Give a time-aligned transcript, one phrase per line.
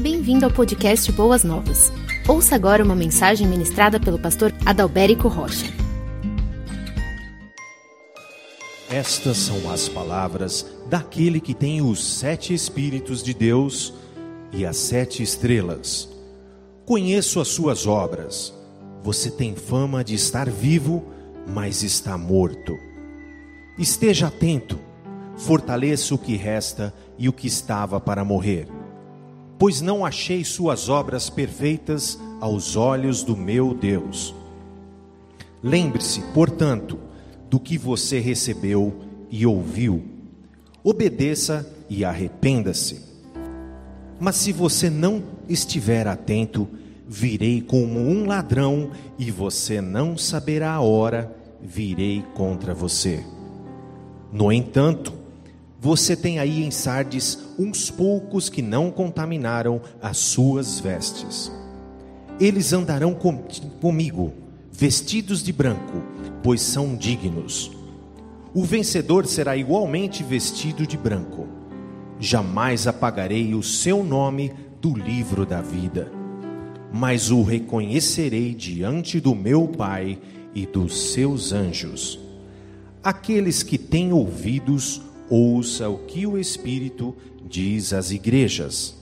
[0.00, 1.92] Bem-vindo ao podcast Boas Novas.
[2.26, 5.66] Ouça agora uma mensagem ministrada pelo pastor Adalberico Rocha.
[8.88, 13.92] Estas são as palavras daquele que tem os sete Espíritos de Deus
[14.50, 16.08] e as sete estrelas.
[16.86, 18.54] Conheço as suas obras.
[19.02, 21.04] Você tem fama de estar vivo,
[21.46, 22.74] mas está morto.
[23.78, 24.78] Esteja atento,
[25.36, 28.79] fortaleça o que resta e o que estava para morrer
[29.60, 34.34] pois não achei suas obras perfeitas aos olhos do meu Deus.
[35.62, 36.98] Lembre-se, portanto,
[37.50, 40.02] do que você recebeu e ouviu.
[40.82, 43.02] Obedeça e arrependa-se.
[44.18, 46.66] Mas se você não estiver atento,
[47.06, 53.22] virei como um ladrão e você não saberá a hora, virei contra você.
[54.32, 55.12] No entanto,
[55.80, 61.50] você tem aí em Sardes uns poucos que não contaminaram as suas vestes.
[62.38, 63.42] Eles andarão com,
[63.80, 64.34] comigo,
[64.70, 66.02] vestidos de branco,
[66.42, 67.70] pois são dignos.
[68.52, 71.48] O vencedor será igualmente vestido de branco.
[72.18, 76.12] Jamais apagarei o seu nome do livro da vida,
[76.92, 80.18] mas o reconhecerei diante do meu Pai
[80.54, 82.20] e dos seus anjos.
[83.02, 87.16] Aqueles que têm ouvidos, ouça o que o Espírito
[87.48, 88.96] diz às igrejas.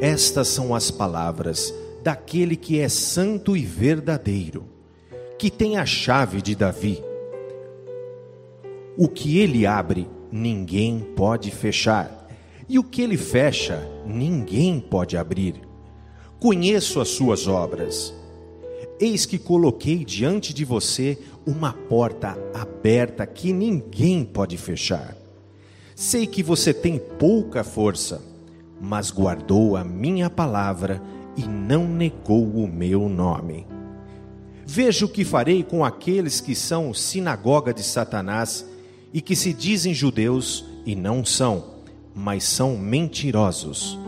[0.00, 4.64] Estas são as palavras daquele que é santo e verdadeiro,
[5.38, 7.02] que tem a chave de Davi.
[8.96, 12.28] O que ele abre, ninguém pode fechar,
[12.68, 15.54] e o que ele fecha, ninguém pode abrir.
[16.40, 18.14] Conheço as suas obras.
[19.00, 25.16] Eis que coloquei diante de você uma porta aberta que ninguém pode fechar.
[25.94, 28.22] Sei que você tem pouca força,
[28.80, 31.00] mas guardou a minha palavra
[31.36, 33.66] e não negou o meu nome.
[34.66, 38.66] Veja o que farei com aqueles que são sinagoga de Satanás
[39.12, 41.74] e que se dizem judeus e não são,
[42.14, 43.98] mas são mentirosos.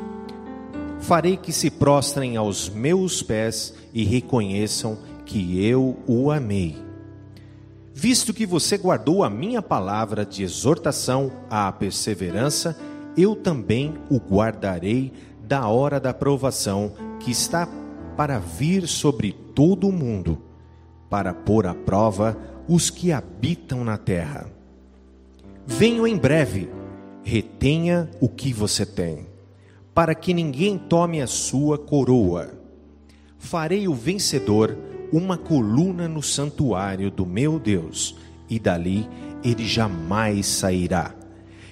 [1.00, 6.85] Farei que se prostrem aos meus pés e reconheçam que eu o amei
[7.98, 12.78] visto que você guardou a minha palavra de exortação à perseverança,
[13.16, 17.66] eu também o guardarei da hora da provação que está
[18.14, 20.42] para vir sobre todo o mundo,
[21.08, 22.36] para pôr à prova
[22.68, 24.46] os que habitam na terra.
[25.66, 26.68] Venho em breve,
[27.24, 29.26] retenha o que você tem,
[29.94, 32.50] para que ninguém tome a sua coroa.
[33.38, 34.76] Farei o vencedor
[35.16, 38.16] uma coluna no santuário do meu Deus,
[38.50, 39.08] e dali
[39.42, 41.14] ele jamais sairá.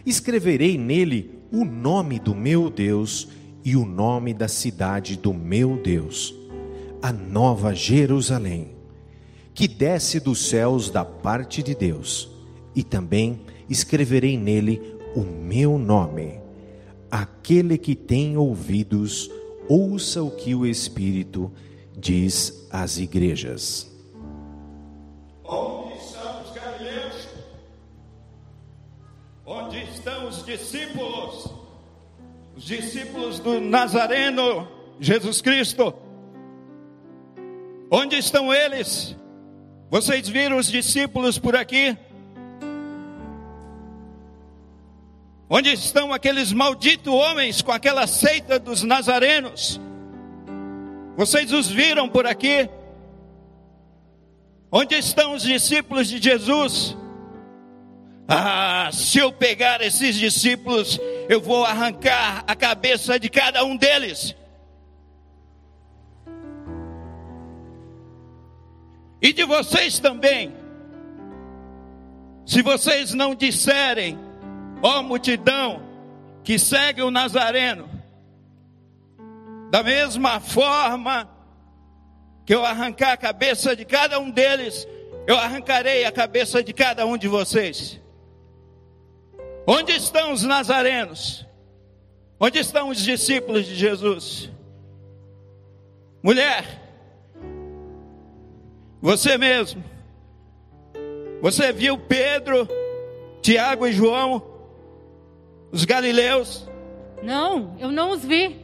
[0.06, 3.28] Escreverei nele o nome do meu Deus
[3.62, 6.34] e o nome da cidade do meu Deus,
[7.02, 8.70] a nova Jerusalém,
[9.52, 12.30] que desce dos céus da parte de Deus,
[12.74, 14.80] e também escreverei nele
[15.14, 16.40] o meu nome.
[17.10, 19.30] Aquele que tem ouvidos,
[19.68, 21.73] ouça o que o Espírito diz
[22.70, 23.90] às igrejas.
[25.42, 27.28] Onde estão os galileus?
[29.46, 31.50] Onde estão os discípulos?
[32.56, 34.68] Os discípulos do Nazareno,
[35.00, 35.94] Jesus Cristo.
[37.90, 39.16] Onde estão eles?
[39.90, 41.96] Vocês viram os discípulos por aqui?
[45.48, 49.80] Onde estão aqueles malditos homens com aquela seita dos nazarenos?
[51.16, 52.68] Vocês os viram por aqui?
[54.70, 56.96] Onde estão os discípulos de Jesus?
[58.26, 60.98] Ah, se eu pegar esses discípulos,
[61.28, 64.34] eu vou arrancar a cabeça de cada um deles.
[69.22, 70.52] E de vocês também.
[72.44, 74.18] Se vocês não disserem,
[74.82, 75.82] ó multidão
[76.42, 77.88] que segue o Nazareno,
[79.74, 81.28] da mesma forma
[82.46, 84.86] que eu arrancar a cabeça de cada um deles,
[85.26, 88.00] eu arrancarei a cabeça de cada um de vocês.
[89.66, 91.44] Onde estão os nazarenos?
[92.38, 94.48] Onde estão os discípulos de Jesus?
[96.22, 96.64] Mulher,
[99.02, 99.82] você mesmo,
[101.42, 102.68] você viu Pedro,
[103.42, 104.40] Tiago e João,
[105.72, 106.64] os galileus?
[107.24, 108.63] Não, eu não os vi.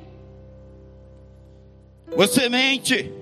[2.16, 3.12] Você mente.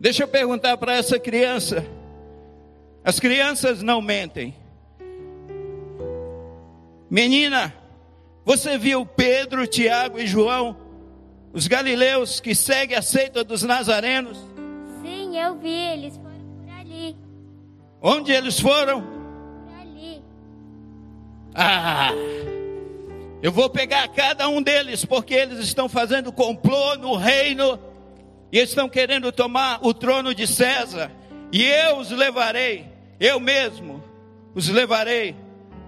[0.00, 1.86] Deixa eu perguntar para essa criança.
[3.04, 4.54] As crianças não mentem.
[7.10, 7.74] Menina,
[8.44, 10.76] Você viu Pedro, Tiago e João,
[11.52, 14.36] os galileus que seguem a seita dos nazarenos?
[15.00, 17.16] Sim, eu vi, eles foram por ali.
[18.00, 19.02] Onde eles foram?
[19.02, 20.22] Por ali.
[21.54, 22.10] Ah!
[23.42, 27.76] Eu vou pegar cada um deles, porque eles estão fazendo complô no reino
[28.52, 31.10] e estão querendo tomar o trono de César.
[31.50, 32.86] E eu os levarei,
[33.18, 34.02] eu mesmo
[34.54, 35.34] os levarei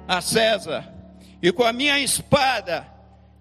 [0.09, 0.93] a César.
[1.41, 2.89] E com a minha espada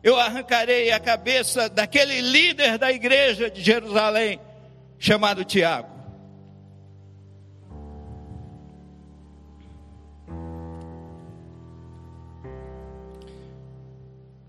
[0.03, 4.39] eu arrancarei a cabeça daquele líder da igreja de Jerusalém,
[4.99, 5.92] chamado Tiago.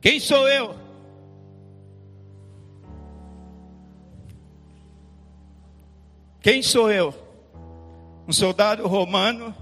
[0.04, 0.74] Quem sou eu?
[6.42, 7.14] Quem sou eu?
[8.28, 9.54] Um soldado romano?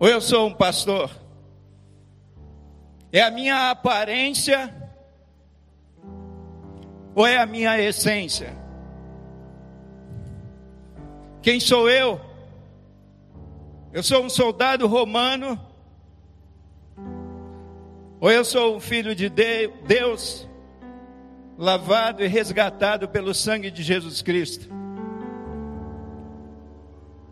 [0.00, 1.12] Ou eu sou um pastor?
[3.12, 4.74] É a minha aparência?
[7.14, 8.52] Ou é a minha essência?
[11.40, 12.20] Quem sou eu?
[13.92, 15.67] Eu sou um soldado romano?
[18.20, 20.48] Ou eu sou um filho de Deus,
[21.56, 24.68] lavado e resgatado pelo sangue de Jesus Cristo?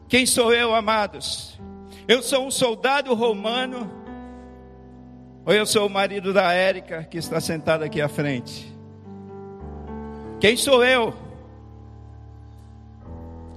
[0.09, 1.59] Quem sou eu, amados?
[2.07, 3.91] Eu sou um soldado romano?
[5.45, 8.73] Ou eu sou o marido da Érica que está sentada aqui à frente?
[10.39, 11.13] Quem sou eu?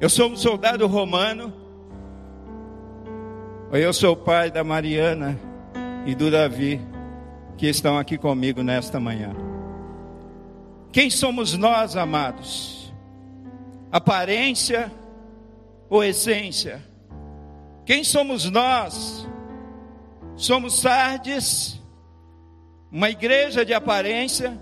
[0.01, 1.53] Eu sou um soldado romano?
[3.71, 5.39] Ou eu sou o pai da Mariana
[6.07, 6.88] e do Davi
[7.59, 9.35] que estão aqui comigo nesta manhã?
[10.93, 12.93] Quem somos nós, amados?
[13.91, 14.89] Aparência
[15.89, 16.81] ou essência?
[17.85, 19.27] Quem somos nós?
[20.37, 21.79] Somos Sardes
[22.91, 24.59] uma igreja de aparência,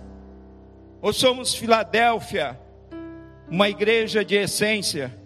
[1.02, 2.60] ou somos Filadélfia,
[3.48, 5.17] uma igreja de essência?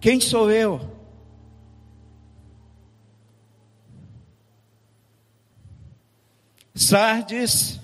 [0.00, 0.96] Quem sou eu?
[6.74, 7.80] Sardes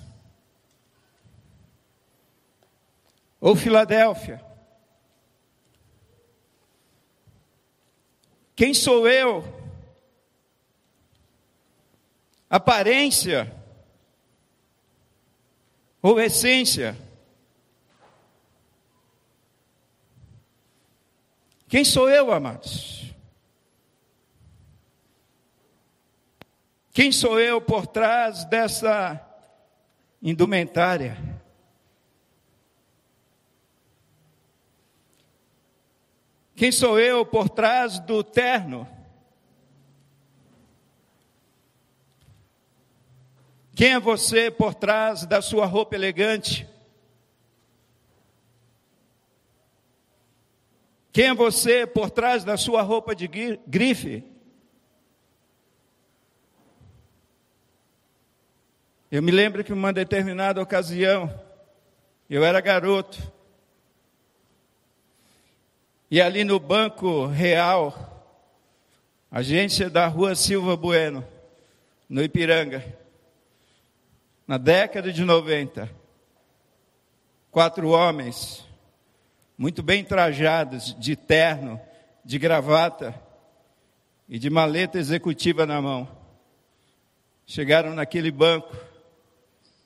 [3.41, 4.43] ou Filadélfia?
[8.55, 9.43] Quem sou eu?
[12.49, 13.53] Aparência
[16.01, 17.04] ou essência?
[21.75, 23.13] Quem sou eu, amados?
[26.93, 29.21] Quem sou eu por trás dessa
[30.21, 31.17] indumentária?
[36.55, 38.87] Quem sou eu por trás do terno?
[43.75, 46.73] Quem é você por trás da sua roupa elegante?
[51.15, 54.21] Quem é você por trás da sua roupa de grife?
[59.09, 61.33] Eu me lembro que uma determinada ocasião,
[62.29, 63.17] eu era garoto,
[66.11, 68.27] e ali no Banco Real,
[69.31, 71.25] agência da Rua Silva Bueno,
[72.09, 72.83] no Ipiranga,
[74.45, 75.89] na década de 90,
[77.49, 78.65] quatro homens,
[79.57, 81.79] muito bem trajados, de terno,
[82.23, 83.15] de gravata
[84.27, 86.07] e de maleta executiva na mão,
[87.45, 88.75] chegaram naquele banco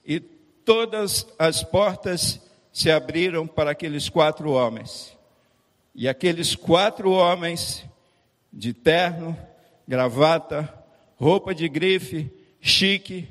[0.04, 2.40] e todas as portas
[2.72, 5.16] se abriram para aqueles quatro homens.
[5.94, 7.84] E aqueles quatro homens,
[8.52, 9.36] de terno,
[9.86, 10.72] gravata,
[11.16, 13.28] roupa de grife, chique,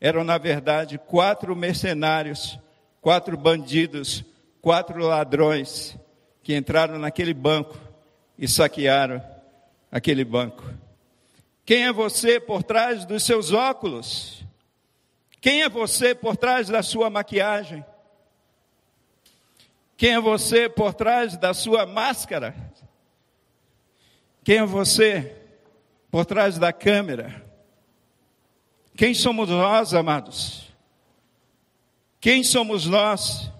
[0.00, 2.58] eram na verdade quatro mercenários,
[3.00, 4.24] quatro bandidos,
[4.62, 5.98] quatro ladrões
[6.42, 7.76] que entraram naquele banco
[8.38, 9.22] e saquearam
[9.90, 10.64] aquele banco.
[11.64, 14.44] Quem é você por trás dos seus óculos?
[15.40, 17.84] Quem é você por trás da sua maquiagem?
[19.96, 22.54] Quem é você por trás da sua máscara?
[24.44, 25.36] Quem é você
[26.10, 27.44] por trás da câmera?
[28.96, 30.72] Quem somos nós, amados?
[32.20, 33.51] Quem somos nós?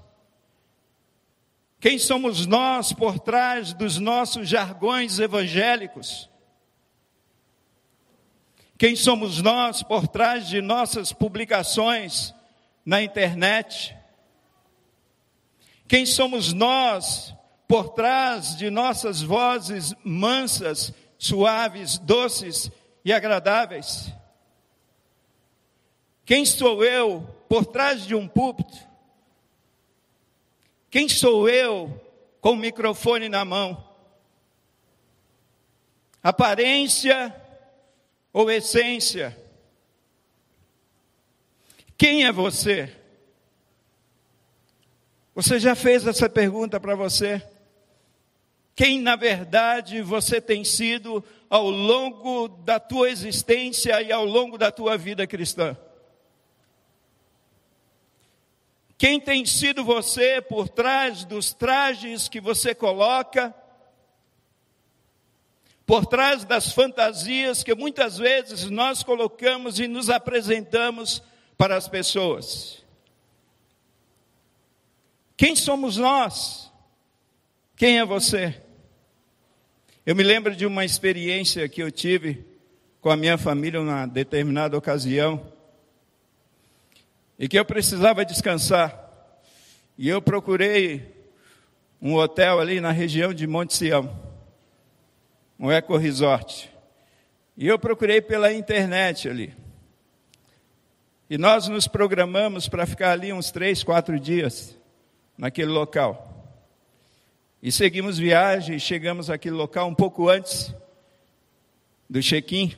[1.83, 6.31] Quem somos nós por trás dos nossos jargões evangélicos?
[8.79, 12.33] Quem somos nós por trás de nossas publicações
[12.87, 13.97] na internet?
[15.89, 17.35] Quem somos nós
[17.67, 22.71] por trás de nossas vozes mansas, suaves, doces
[23.05, 24.09] e agradáveis?
[26.25, 28.92] Quem sou eu por trás de um púlpito?
[30.93, 31.91] Quem sou eu
[32.39, 33.83] com o microfone na mão?
[36.23, 37.35] Aparência
[38.31, 39.35] ou essência?
[41.97, 42.95] Quem é você?
[45.35, 47.43] Você já fez essa pergunta para você?
[48.77, 54.71] Quem na verdade você tem sido ao longo da tua existência e ao longo da
[54.71, 55.75] tua vida cristã?
[59.03, 63.53] Quem tem sido você por trás dos trajes que você coloca?
[65.85, 71.21] Por trás das fantasias que muitas vezes nós colocamos e nos apresentamos
[71.59, 72.85] para as pessoas?
[75.37, 76.71] Quem somos nós?
[77.75, 78.63] Quem é você?
[80.07, 82.47] Eu me lembro de uma experiência que eu tive
[83.01, 85.52] com a minha família numa determinada ocasião,
[87.39, 88.99] e que eu precisava descansar.
[89.97, 91.13] E eu procurei
[92.01, 94.11] um hotel ali na região de Monte Sião,
[95.59, 96.71] um eco resort.
[97.57, 99.55] E eu procurei pela internet ali.
[101.31, 104.77] E nós nos programamos para ficar ali uns três, quatro dias
[105.39, 106.29] naquele local.
[107.63, 110.75] E seguimos viagem, chegamos àquele local um pouco antes
[112.11, 112.75] do check-in.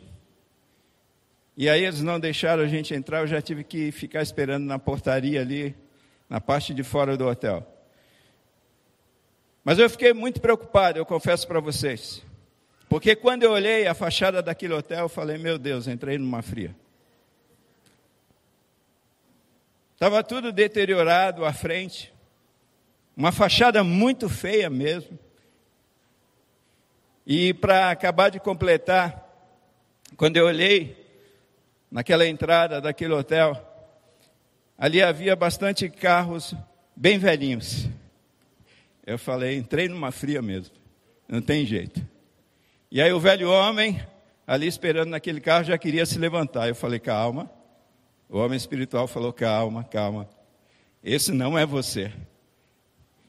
[1.56, 4.78] E aí eles não deixaram a gente entrar, eu já tive que ficar esperando na
[4.78, 5.75] portaria ali,
[6.28, 7.64] na parte de fora do hotel.
[9.62, 12.23] Mas eu fiquei muito preocupado, eu confesso para vocês.
[12.88, 16.75] Porque quando eu olhei a fachada daquele hotel, eu falei, meu Deus, entrei numa fria.
[19.94, 22.12] Estava tudo deteriorado à frente.
[23.16, 25.18] Uma fachada muito feia mesmo.
[27.26, 29.25] E para acabar de completar,
[30.16, 31.03] quando eu olhei
[31.94, 33.56] naquela entrada daquele hotel,
[34.76, 36.52] ali havia bastante carros
[36.96, 37.88] bem velhinhos.
[39.06, 40.74] Eu falei, entrei numa fria mesmo,
[41.28, 42.04] não tem jeito.
[42.90, 44.04] E aí o velho homem,
[44.44, 46.66] ali esperando naquele carro, já queria se levantar.
[46.66, 47.48] Eu falei, calma.
[48.28, 50.28] O homem espiritual falou, calma, calma.
[51.00, 52.12] Esse não é você.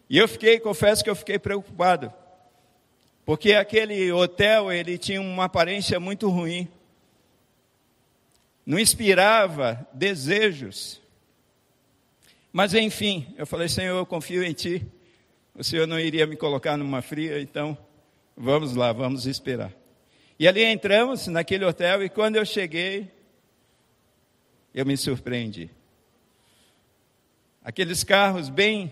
[0.10, 2.12] E eu fiquei, confesso que eu fiquei preocupado,
[3.24, 6.68] porque aquele hotel ele tinha uma aparência muito ruim,
[8.66, 11.02] não inspirava desejos.
[12.52, 14.86] Mas enfim, eu falei, Senhor, eu confio em Ti.
[15.54, 17.78] O Senhor não iria me colocar numa fria, então
[18.36, 19.72] vamos lá, vamos esperar.
[20.40, 23.12] E ali entramos naquele hotel e quando eu cheguei,
[24.74, 25.70] eu me surpreendi.
[27.64, 28.92] Aqueles carros bem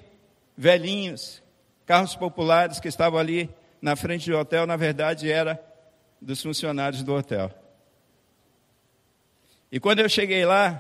[0.58, 1.44] velhinhos,
[1.86, 3.50] carros populares que estavam ali
[3.82, 5.62] na frente do hotel, na verdade era
[6.22, 7.51] dos funcionários do hotel.
[9.74, 10.80] E quando eu cheguei lá,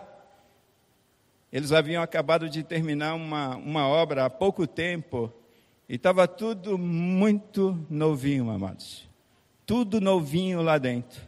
[1.51, 5.33] eles haviam acabado de terminar uma, uma obra há pouco tempo
[5.89, 9.09] e estava tudo muito novinho, amados.
[9.65, 11.19] Tudo novinho lá dentro.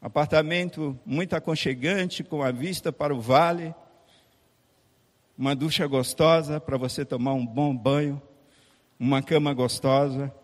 [0.00, 3.74] Apartamento muito aconchegante, com a vista para o vale
[5.36, 8.22] uma ducha gostosa para você tomar um bom banho,
[8.98, 10.34] uma cama gostosa.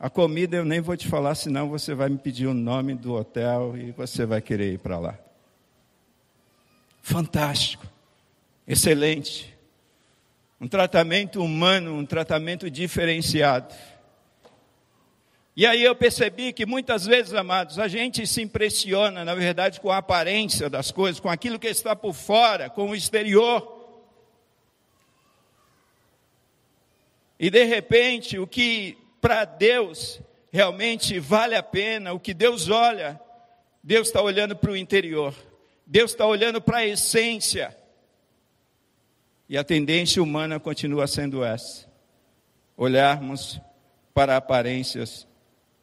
[0.00, 3.14] A comida eu nem vou te falar, senão você vai me pedir o nome do
[3.14, 5.27] hotel e você vai querer ir para lá.
[7.08, 7.86] Fantástico,
[8.66, 9.56] excelente.
[10.60, 13.74] Um tratamento humano, um tratamento diferenciado.
[15.56, 19.90] E aí eu percebi que muitas vezes, amados, a gente se impressiona, na verdade, com
[19.90, 23.88] a aparência das coisas, com aquilo que está por fora, com o exterior.
[27.40, 30.20] E de repente, o que para Deus
[30.52, 33.18] realmente vale a pena, o que Deus olha,
[33.82, 35.34] Deus está olhando para o interior,
[35.90, 37.74] Deus está olhando para a essência.
[39.48, 41.88] E a tendência humana continua sendo essa:
[42.76, 43.58] olharmos
[44.12, 45.26] para aparências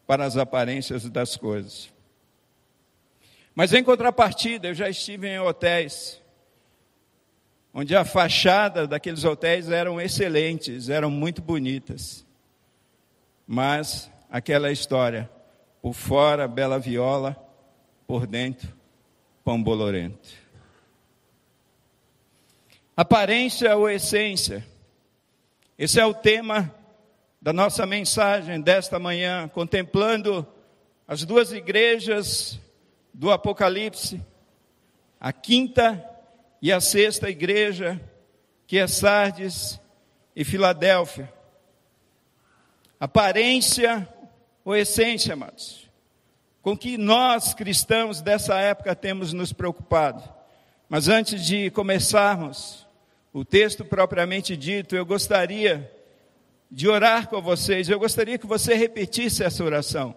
[0.06, 1.92] para as aparências das coisas.
[3.56, 6.22] Mas em contrapartida, eu já estive em hotéis
[7.74, 12.24] onde a fachada daqueles hotéis eram excelentes, eram muito bonitas.
[13.48, 15.28] Mas aquela história,
[15.82, 17.36] por fora bela viola,
[18.06, 18.85] por dentro
[19.46, 20.28] pão bolorento.
[22.98, 24.66] Aparência ou essência?
[25.78, 26.74] Esse é o tema
[27.40, 30.48] da nossa mensagem desta manhã, contemplando
[31.08, 32.60] as duas igrejas
[33.14, 34.20] do Apocalipse,
[35.20, 36.04] a quinta
[36.60, 38.02] e a sexta igreja,
[38.66, 39.80] que é Sardes
[40.36, 41.32] e Filadélfia.
[43.00, 44.08] aparência
[44.64, 45.85] ou essência, amados,
[46.66, 50.28] com que nós cristãos dessa época temos nos preocupado.
[50.90, 52.88] Mas antes de começarmos
[53.32, 55.94] o texto propriamente dito, eu gostaria
[56.72, 60.16] de orar com vocês, eu gostaria que você repetisse essa oração.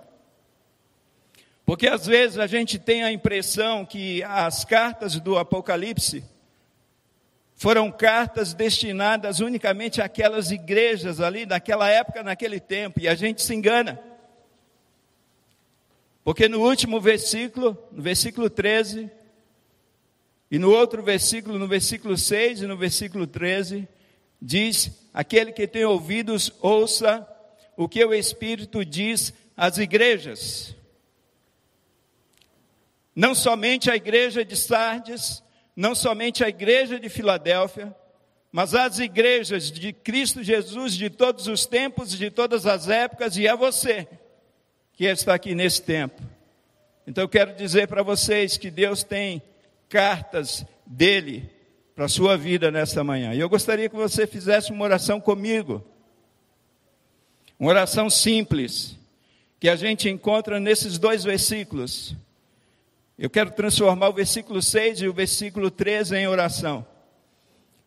[1.67, 6.25] Porque às vezes a gente tem a impressão que as cartas do Apocalipse
[7.57, 13.55] foram cartas destinadas unicamente àquelas igrejas ali daquela época, naquele tempo, e a gente se
[13.55, 14.08] engana.
[16.29, 19.11] Porque no último versículo, no versículo 13,
[20.51, 23.89] e no outro versículo, no versículo 6 e no versículo 13,
[24.39, 27.27] diz: Aquele que tem ouvidos, ouça
[27.79, 30.77] o que o Espírito diz às igrejas.
[33.17, 35.43] Não somente a igreja de Sardes,
[35.75, 37.97] não somente a igreja de Filadélfia,
[38.53, 43.49] mas as igrejas de Cristo Jesus de todos os tempos, de todas as épocas, e
[43.49, 44.07] a você
[44.99, 46.21] que está aqui nesse tempo.
[47.07, 49.41] Então eu quero dizer para vocês que Deus tem
[49.89, 51.49] cartas dele
[51.95, 53.33] para a sua vida nesta manhã.
[53.33, 55.85] E eu gostaria que você fizesse uma oração comigo.
[57.61, 58.99] Uma oração simples,
[59.61, 62.17] que a gente encontra nesses dois versículos.
[63.17, 66.85] Eu quero transformar o versículo 6 e o versículo 13 em oração.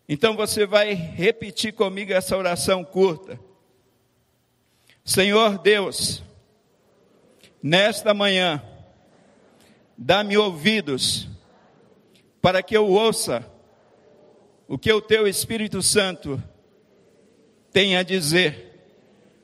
[0.07, 3.37] Então você vai repetir comigo essa oração curta.
[5.03, 6.23] Senhor Deus,
[7.61, 8.61] nesta manhã,
[9.97, 11.27] dá-me ouvidos
[12.41, 13.45] para que eu ouça
[14.67, 16.41] o que o teu Espírito Santo
[17.71, 18.69] tem a dizer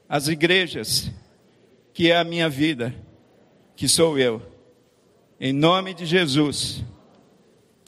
[0.07, 1.11] às igrejas,
[1.93, 2.95] que é a minha vida,
[3.75, 4.41] que sou eu.
[5.39, 6.83] Em nome de Jesus.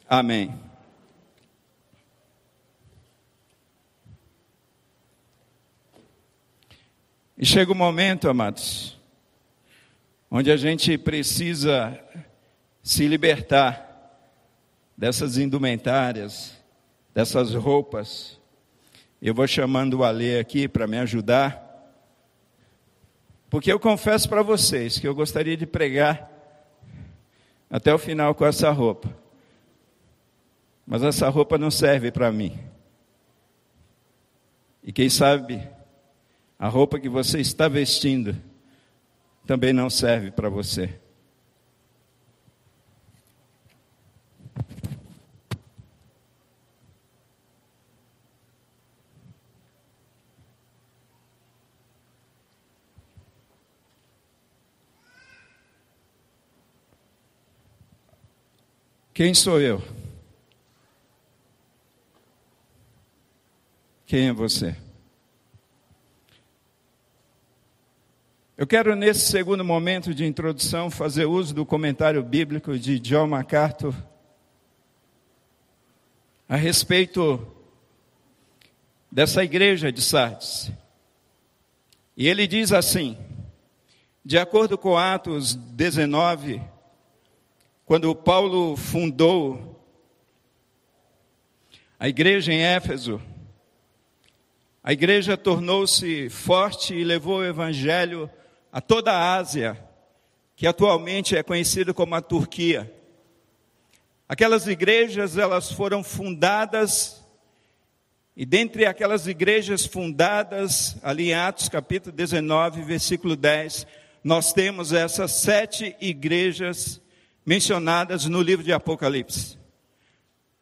[0.07, 0.53] Amém.
[7.37, 8.98] E chega o momento, amados,
[10.31, 11.99] onde a gente precisa
[12.83, 13.87] se libertar
[14.95, 16.53] dessas indumentárias,
[17.13, 18.39] dessas roupas.
[19.21, 21.67] Eu vou chamando o Alê aqui para me ajudar,
[23.49, 26.31] porque eu confesso para vocês que eu gostaria de pregar
[27.69, 29.15] até o final com essa roupa.
[30.85, 32.57] Mas essa roupa não serve para mim.
[34.83, 35.67] E quem sabe,
[36.57, 38.35] a roupa que você está vestindo
[39.49, 40.93] também não serve para você.
[59.11, 59.81] Quem sou eu?
[64.05, 64.88] Quem é você?
[68.59, 73.95] Eu quero, nesse segundo momento de introdução, fazer uso do comentário bíblico de John MacArthur
[76.45, 77.47] a respeito
[79.09, 80.73] dessa igreja de Sardes.
[82.17, 83.17] E ele diz assim:
[84.25, 86.61] de acordo com Atos 19,
[87.85, 89.81] quando Paulo fundou
[91.97, 93.21] a igreja em Éfeso,
[94.83, 98.29] a igreja tornou-se forte e levou o evangelho
[98.71, 99.77] a toda a Ásia,
[100.55, 102.93] que atualmente é conhecida como a Turquia.
[104.27, 107.19] Aquelas igrejas, elas foram fundadas
[108.41, 113.85] e dentre aquelas igrejas fundadas, ali em Atos capítulo 19, versículo 10,
[114.23, 117.01] nós temos essas sete igrejas
[117.45, 119.57] mencionadas no livro de Apocalipse.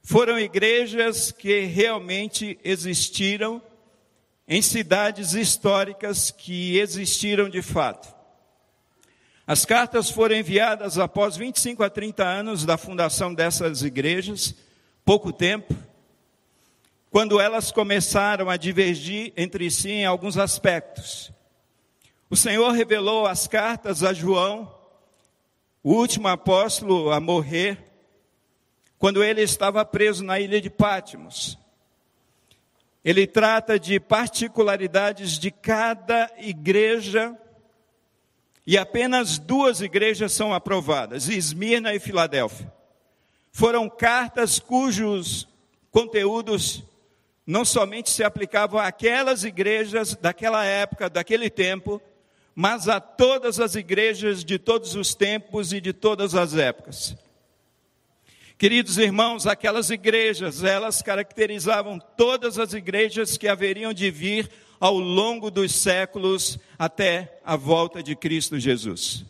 [0.02, 3.62] Foram igrejas que realmente existiram
[4.48, 8.16] em cidades históricas que existiram de fato.
[9.46, 14.56] As cartas foram enviadas após 25 a 30 anos da fundação dessas igrejas,
[15.06, 15.76] pouco tempo,
[17.10, 21.32] quando elas começaram a divergir entre si em alguns aspectos.
[22.30, 24.76] O Senhor revelou as cartas a João
[25.88, 27.78] o último apóstolo a morrer,
[29.00, 31.58] quando ele estava preso na ilha de Pátimos.
[33.08, 37.34] Ele trata de particularidades de cada igreja,
[38.66, 42.70] e apenas duas igrejas são aprovadas, Esmirna e Filadélfia.
[43.50, 45.48] Foram cartas cujos
[45.90, 46.84] conteúdos
[47.46, 52.02] não somente se aplicavam àquelas igrejas daquela época, daquele tempo,
[52.54, 57.16] mas a todas as igrejas de todos os tempos e de todas as épocas.
[58.58, 65.52] Queridos irmãos, aquelas igrejas, elas caracterizavam todas as igrejas que haveriam de vir ao longo
[65.52, 69.24] dos séculos até a volta de Cristo Jesus.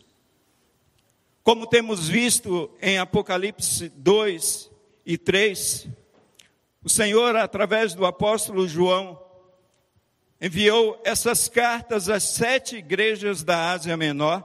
[1.42, 4.70] Como temos visto em Apocalipse 2
[5.04, 5.88] e 3,
[6.82, 9.22] o Senhor, através do apóstolo João,
[10.40, 14.42] enviou essas cartas às sete igrejas da Ásia Menor.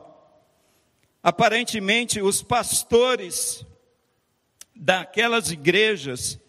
[1.22, 3.66] Aparentemente, os pastores
[4.76, 6.40] daquelas igrejas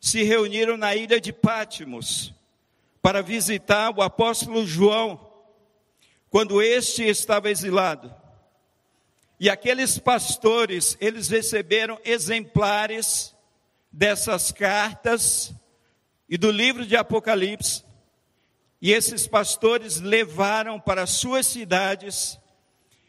[0.00, 2.32] se reuniram na ilha de Pátimos
[3.02, 5.20] para visitar o apóstolo João,
[6.28, 8.14] quando este estava exilado.
[9.38, 13.34] E aqueles pastores, eles receberam exemplares
[13.92, 15.54] dessas cartas
[16.28, 17.84] e do livro de Apocalipse,
[18.80, 22.38] e esses pastores levaram para suas cidades,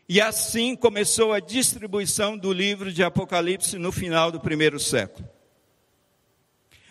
[0.10, 5.28] e assim começou a distribuição do livro de Apocalipse no final do primeiro século.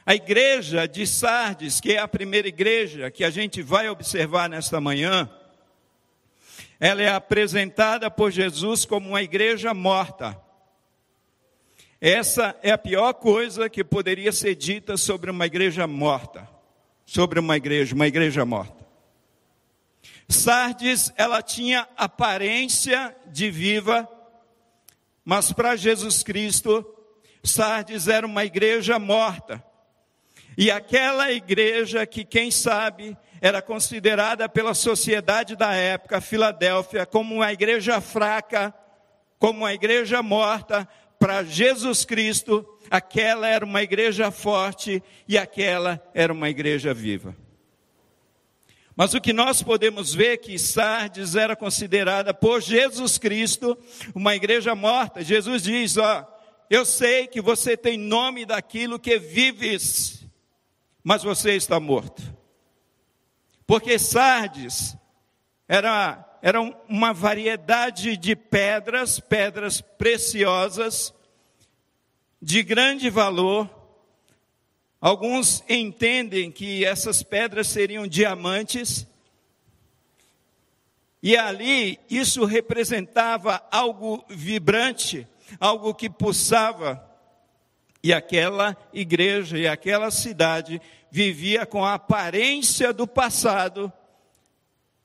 [0.05, 4.81] A igreja de Sardes, que é a primeira igreja que a gente vai observar nesta
[4.81, 5.29] manhã,
[6.79, 10.41] ela é apresentada por Jesus como uma igreja morta.
[12.01, 16.49] Essa é a pior coisa que poderia ser dita sobre uma igreja morta.
[17.05, 18.86] Sobre uma igreja, uma igreja morta.
[20.29, 24.09] Sardes, ela tinha aparência de viva,
[25.25, 26.85] mas para Jesus Cristo,
[27.43, 29.63] Sardes era uma igreja morta.
[30.59, 37.53] E aquela igreja que, quem sabe, era considerada pela sociedade da época, Filadélfia, como uma
[37.53, 38.75] igreja fraca,
[39.39, 46.33] como uma igreja morta, para Jesus Cristo, aquela era uma igreja forte e aquela era
[46.33, 47.35] uma igreja viva.
[48.97, 53.77] Mas o que nós podemos ver é que Sardes era considerada por Jesus Cristo
[54.15, 55.23] uma igreja morta.
[55.23, 56.27] Jesus diz: Ó,
[56.71, 60.27] eu sei que você tem nome daquilo que vives,
[61.05, 62.23] mas você está morto.
[63.67, 64.97] Porque Sardes
[65.69, 71.13] era, era uma variedade de pedras, pedras preciosas,
[72.41, 73.69] de grande valor.
[75.07, 79.07] Alguns entendem que essas pedras seriam diamantes.
[81.23, 85.25] E ali isso representava algo vibrante,
[85.61, 87.09] algo que pulsava.
[88.03, 93.93] E aquela igreja e aquela cidade vivia com a aparência do passado,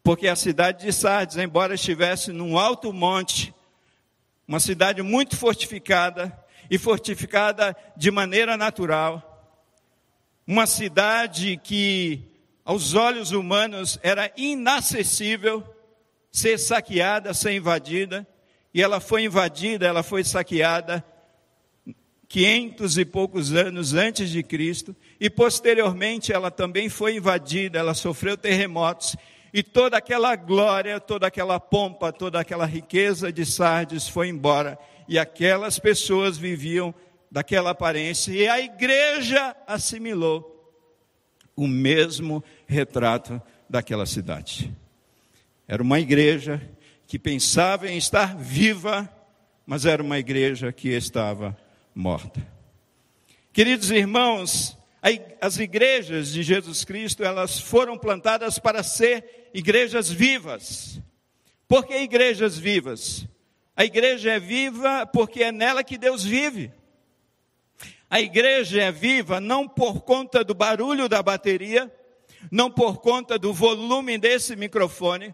[0.02, 3.54] porque a cidade de Sardes, embora estivesse num alto monte,
[4.48, 6.36] uma cidade muito fortificada,
[6.72, 9.31] e fortificada de maneira natural,
[10.46, 12.22] uma cidade que,
[12.66, 15.64] aos olhos humanos, era inacessível
[16.32, 18.28] ser saqueada, ser invadida,
[18.74, 21.04] e ela foi invadida, ela foi saqueada
[22.28, 28.38] quinhentos e poucos anos antes de Cristo, e posteriormente ela também foi invadida, ela sofreu
[28.38, 29.18] terremotos,
[29.54, 35.20] e toda aquela glória, toda aquela pompa, toda aquela riqueza de Sardes foi embora, e
[35.20, 36.96] aquelas pessoas viviam
[37.32, 40.52] daquela aparência, e a igreja assimilou
[41.56, 44.76] o mesmo retrato daquela cidade.
[45.68, 46.62] Era uma igreja
[47.08, 49.10] que pensava em estar viva,
[49.66, 51.58] mas era uma igreja que estava
[51.96, 52.46] morta.
[53.54, 54.78] Queridos irmãos,
[55.40, 61.02] as igrejas de Jesus Cristo, elas foram plantadas para ser igrejas vivas.
[61.68, 63.26] Por que igrejas vivas?
[63.76, 66.72] A igreja é viva porque é nela que Deus vive.
[68.12, 71.90] A igreja é viva não por conta do barulho da bateria,
[72.52, 75.34] não por conta do volume desse microfone,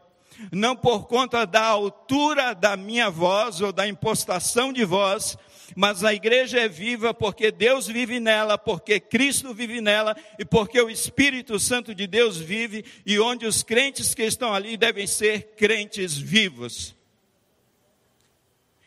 [0.51, 5.35] não por conta da altura da minha voz ou da impostação de voz,
[5.75, 10.79] mas a igreja é viva porque Deus vive nela, porque Cristo vive nela e porque
[10.79, 15.55] o Espírito Santo de Deus vive e onde os crentes que estão ali devem ser
[15.57, 16.95] crentes vivos.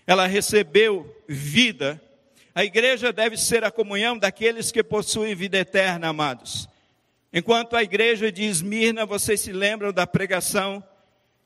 [0.07, 2.01] Ela recebeu vida.
[2.61, 6.69] A igreja deve ser a comunhão daqueles que possuem vida eterna, amados.
[7.33, 10.85] Enquanto a igreja de Esmirna, vocês se lembram da pregação,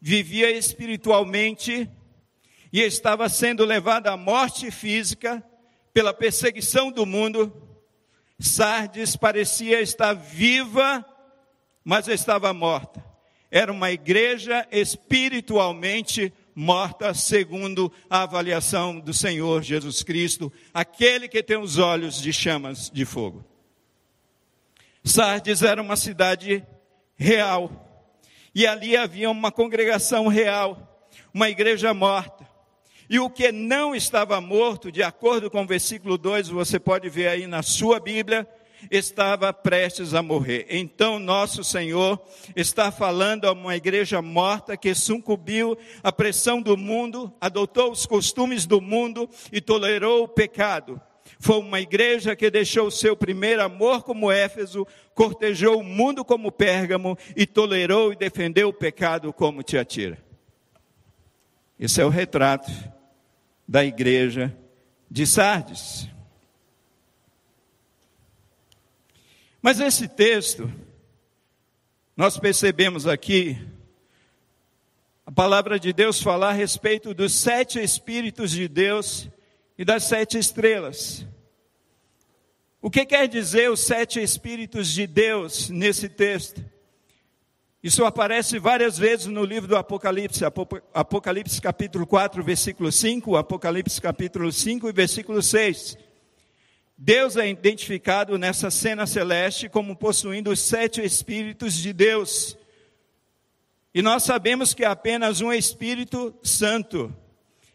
[0.01, 1.89] vivia espiritualmente,
[2.73, 5.41] e estava sendo levada à morte física
[5.93, 7.63] pela perseguição do mundo,
[8.41, 11.07] Sardes parecia estar viva,
[11.85, 13.01] mas estava morta.
[13.53, 16.44] Era uma igreja espiritualmente morta,
[17.15, 23.05] segundo a avaliação do Senhor Jesus Cristo, aquele que tem os olhos de chamas de
[23.05, 23.45] fogo.
[25.03, 26.65] Sardes era uma cidade
[27.17, 28.11] real,
[28.55, 32.49] e ali havia uma congregação real, uma igreja morta.
[33.09, 37.29] E o que não estava morto, de acordo com o versículo 2, você pode ver
[37.29, 38.49] aí na sua Bíblia,
[38.91, 40.67] estava prestes a morrer.
[40.69, 42.21] Então, nosso Senhor
[42.55, 48.67] está falando a uma igreja morta que sucumbiu à pressão do mundo, adotou os costumes
[48.67, 51.01] do mundo e tolerou o pecado.
[51.39, 57.19] Foi uma igreja que deixou seu primeiro amor como Éfeso, cortejou o mundo como Pérgamo
[57.37, 60.19] e tolerou e defendeu o pecado como Tiatira.
[61.79, 62.71] Esse é o retrato
[63.67, 64.57] da igreja
[65.11, 66.09] de Sardes.
[69.65, 70.71] Mas esse texto,
[72.15, 73.59] nós percebemos aqui,
[75.25, 79.27] a palavra de Deus falar a respeito dos sete Espíritos de Deus
[79.79, 81.27] e das sete estrelas.
[82.83, 86.63] O que quer dizer os sete Espíritos de Deus nesse texto?
[87.83, 90.45] Isso aparece várias vezes no livro do Apocalipse,
[90.93, 96.04] Apocalipse capítulo 4, versículo 5, Apocalipse capítulo 5 e versículo 6.
[96.97, 102.57] Deus é identificado nessa cena celeste como possuindo os sete Espíritos de Deus.
[103.93, 107.15] E nós sabemos que é apenas um Espírito Santo.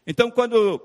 [0.06, 0.82] Então, quando,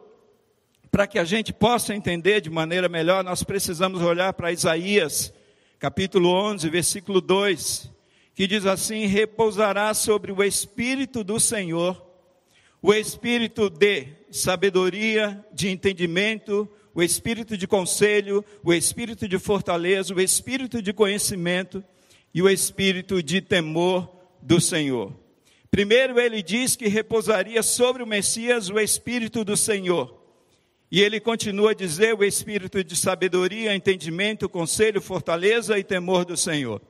[0.91, 5.33] para que a gente possa entender de maneira melhor, nós precisamos olhar para Isaías,
[5.79, 7.95] capítulo 11, versículo 2
[8.35, 12.05] que diz assim: repousará sobre o Espírito do Senhor,
[12.83, 20.21] o Espírito de sabedoria, de entendimento, o Espírito de conselho, o Espírito de fortaleza, o
[20.21, 21.83] Espírito de conhecimento
[22.33, 24.09] e o Espírito de temor
[24.41, 25.13] do Senhor.
[25.71, 30.23] Primeiro ele diz que repousaria sobre o Messias o Espírito do Senhor.
[30.89, 36.37] E ele continua a dizer o Espírito de sabedoria, entendimento, conselho, fortaleza e temor do
[36.37, 36.81] Senhor.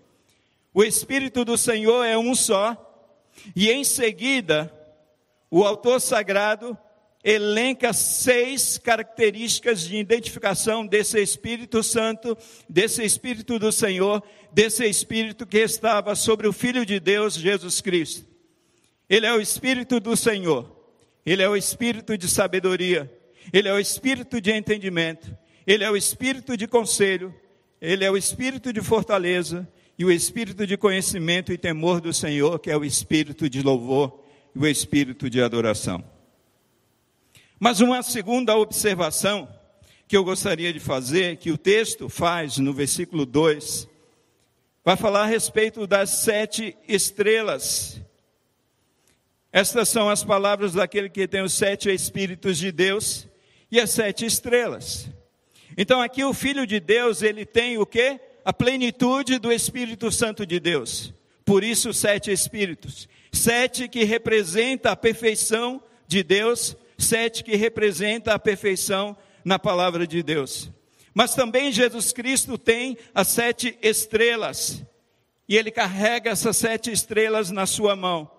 [0.75, 2.77] O Espírito do Senhor é um só,
[3.57, 4.71] e em seguida,
[5.51, 6.77] o autor sagrado
[7.25, 12.37] elenca seis características de identificação desse Espírito Santo,
[12.69, 18.27] desse Espírito do Senhor, desse Espírito que estava sobre o Filho de Deus, Jesus Cristo.
[19.09, 20.71] Ele é o Espírito do Senhor,
[21.25, 23.11] ele é o Espírito de sabedoria,
[23.53, 25.35] ele é o Espírito de entendimento,
[25.67, 27.35] ele é o Espírito de conselho,
[27.81, 29.67] ele é o Espírito de fortaleza,
[29.99, 34.21] e o espírito de conhecimento e temor do Senhor, que é o espírito de louvor
[34.55, 36.14] e o espírito de adoração.
[37.65, 39.49] Mas uma segunda observação
[40.07, 43.89] que eu gostaria de fazer, que o texto faz no versículo 2,
[44.85, 48.03] vai falar a respeito das sete estrelas.
[49.51, 53.27] Estas são as palavras daquele que tem os sete Espíritos de Deus
[53.71, 55.09] e as sete estrelas.
[55.75, 58.21] Então aqui o Filho de Deus, ele tem o que?
[58.45, 61.15] a plenitude do Espírito Santo de Deus.
[61.47, 63.09] Por isso, sete Espíritos.
[63.33, 70.23] Sete que representa a perfeição de Deus, sete que representa a perfeição na palavra de
[70.23, 70.71] Deus.
[71.13, 74.83] Mas também Jesus Cristo tem as sete estrelas,
[75.49, 78.31] e ele carrega essas sete estrelas na sua mão.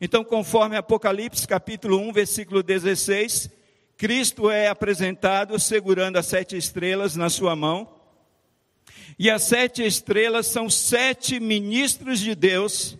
[0.00, 3.50] Então, conforme Apocalipse capítulo 1, versículo 16,
[3.96, 7.96] Cristo é apresentado segurando as sete estrelas na sua mão.
[9.18, 12.96] E as sete estrelas são sete ministros de Deus,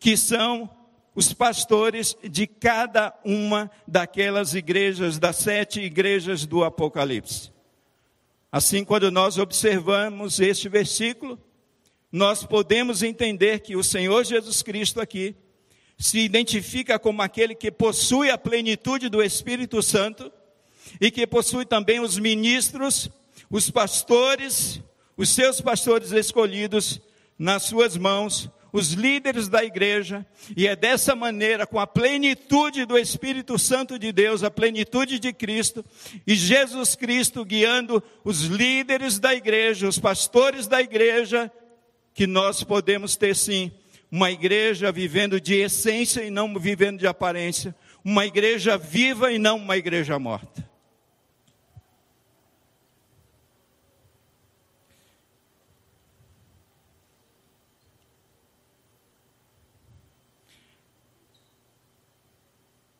[0.00, 0.68] que são
[1.20, 7.52] os pastores de cada uma daquelas igrejas, das sete igrejas do Apocalipse.
[8.50, 11.38] Assim, quando nós observamos este versículo,
[12.10, 15.36] nós podemos entender que o Senhor Jesus Cristo aqui
[15.98, 20.32] se identifica como aquele que possui a plenitude do Espírito Santo
[20.98, 23.10] e que possui também os ministros,
[23.50, 24.80] os pastores
[25.18, 26.98] os seus pastores escolhidos
[27.38, 30.24] nas suas mãos, os líderes da igreja,
[30.56, 35.32] e é dessa maneira, com a plenitude do Espírito Santo de Deus, a plenitude de
[35.32, 35.84] Cristo,
[36.26, 41.50] e Jesus Cristo guiando os líderes da igreja, os pastores da igreja,
[42.14, 43.72] que nós podemos ter sim
[44.10, 49.56] uma igreja vivendo de essência e não vivendo de aparência, uma igreja viva e não
[49.56, 50.69] uma igreja morta.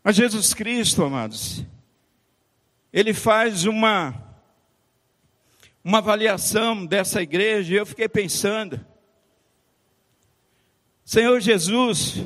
[0.03, 1.63] Mas Jesus Cristo, amados,
[2.91, 4.15] ele faz uma,
[5.85, 8.85] uma avaliação dessa igreja e eu fiquei pensando,
[11.05, 12.25] Senhor Jesus,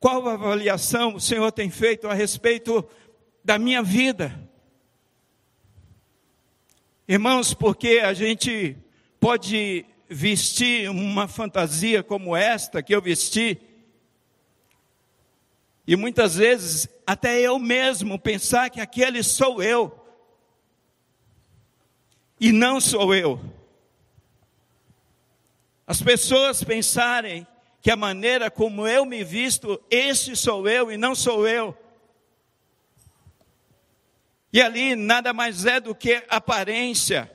[0.00, 2.88] qual avaliação o Senhor tem feito a respeito
[3.44, 4.48] da minha vida?
[7.06, 8.78] Irmãos, porque a gente
[9.20, 13.60] pode vestir uma fantasia como esta que eu vesti,
[15.86, 19.98] e muitas vezes, até eu mesmo pensar que aquele sou eu.
[22.38, 23.40] E não sou eu.
[25.86, 27.46] As pessoas pensarem
[27.80, 31.76] que a maneira como eu me visto, este sou eu e não sou eu.
[34.52, 37.30] E ali nada mais é do que aparência.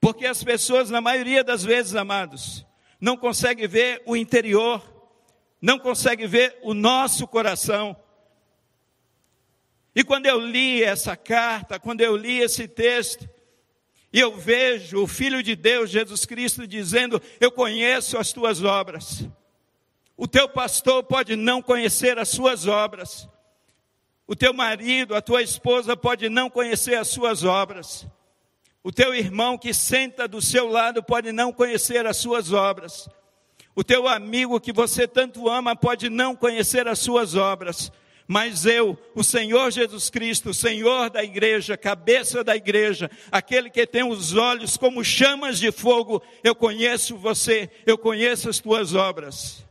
[0.00, 2.66] Porque as pessoas, na maioria das vezes, amados,
[3.00, 4.97] não conseguem ver o interior,
[5.60, 7.96] não conseguem ver o nosso coração.
[9.94, 13.28] E quando eu li essa carta, quando eu li esse texto,
[14.12, 19.28] e eu vejo o Filho de Deus, Jesus Cristo, dizendo: Eu conheço as tuas obras.
[20.16, 23.28] O teu pastor pode não conhecer as suas obras.
[24.26, 28.06] O teu marido, a tua esposa pode não conhecer as suas obras.
[28.82, 33.08] O teu irmão que senta do seu lado pode não conhecer as suas obras.
[33.78, 37.92] O teu amigo que você tanto ama pode não conhecer as suas obras.
[38.26, 44.02] Mas eu, o Senhor Jesus Cristo, Senhor da igreja, cabeça da igreja, aquele que tem
[44.02, 49.64] os olhos como chamas de fogo, eu conheço você, eu conheço as tuas obras.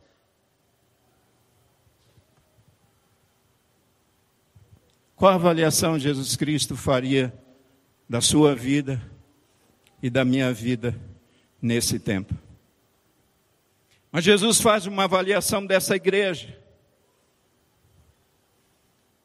[5.17, 7.37] Qual avaliação Jesus Cristo faria
[8.07, 9.01] da sua vida
[10.01, 10.97] e da minha vida
[11.61, 12.46] nesse tempo.
[14.11, 16.57] Mas Jesus faz uma avaliação dessa igreja.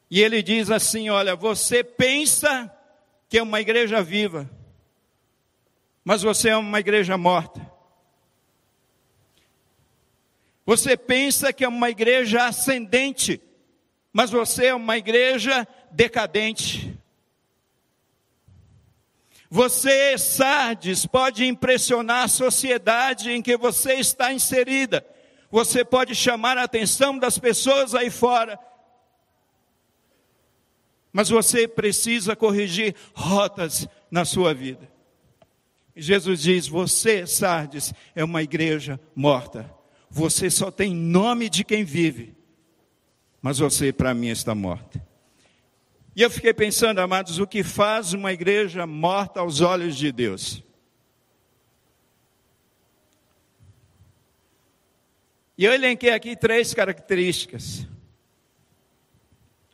[0.09, 2.71] E ele diz assim: Olha, você pensa
[3.27, 4.49] que é uma igreja viva,
[6.03, 7.73] mas você é uma igreja morta.
[10.65, 13.41] Você pensa que é uma igreja ascendente,
[14.13, 16.92] mas você é uma igreja decadente.
[19.55, 25.05] Você, Sardes, pode impressionar a sociedade em que você está inserida.
[25.51, 28.57] Você pode chamar a atenção das pessoas aí fora.
[31.11, 34.91] Mas você precisa corrigir rotas na sua vida.
[35.95, 39.71] Jesus diz: Você, Sardes, é uma igreja morta.
[40.09, 42.35] Você só tem nome de quem vive,
[43.39, 45.12] mas você, para mim, está morta.
[46.15, 50.61] E eu fiquei pensando, amados, o que faz uma igreja morta aos olhos de Deus?
[55.57, 57.87] E eu elenquei aqui três características.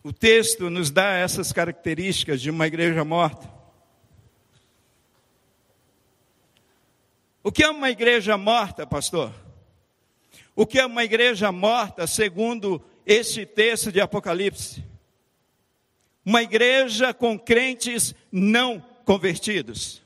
[0.02, 3.52] O texto nos dá essas características de uma igreja morta.
[7.44, 9.34] O que é uma igreja morta, pastor?
[10.56, 14.89] O que é uma igreja morta, segundo este texto de Apocalipse?
[16.30, 20.00] Uma igreja com crentes não convertidos.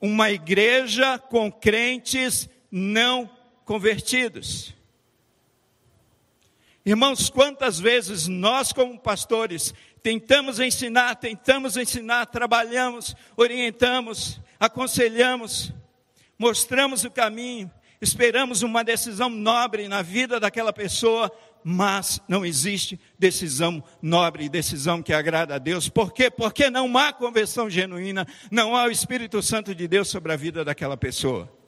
[0.00, 3.28] Uma igreja com crentes não
[3.64, 4.72] convertidos.
[6.86, 15.72] Irmãos, quantas vezes nós, como pastores, tentamos ensinar, tentamos ensinar, trabalhamos, orientamos, aconselhamos,
[16.38, 17.68] mostramos o caminho,
[18.00, 25.12] esperamos uma decisão nobre na vida daquela pessoa, mas não existe decisão nobre, decisão que
[25.12, 25.88] agrada a Deus.
[25.88, 26.30] Por quê?
[26.30, 30.64] Porque não há conversão genuína, não há o Espírito Santo de Deus sobre a vida
[30.64, 31.60] daquela pessoa.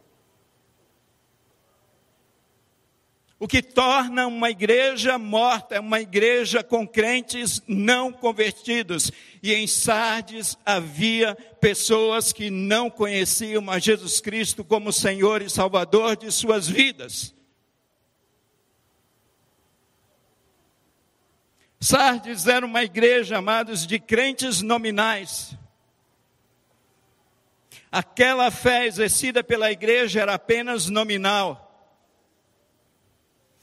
[3.43, 9.11] O que torna uma igreja morta é uma igreja com crentes não convertidos.
[9.43, 16.17] E em Sardes havia pessoas que não conheciam a Jesus Cristo como Senhor e Salvador
[16.17, 17.35] de suas vidas.
[21.83, 25.59] Sardes era uma igreja, amados, de crentes nominais.
[27.91, 31.91] Aquela fé exercida pela igreja era apenas nominal.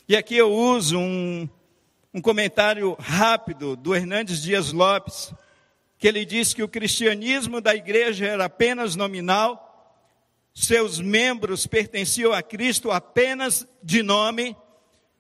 [0.06, 1.48] E aqui eu uso um,
[2.14, 5.34] um comentário rápido do Hernandes Dias Lopes,
[5.98, 9.96] que ele diz que o cristianismo da igreja era apenas nominal,
[10.54, 14.58] seus membros pertenciam a Cristo apenas de nome,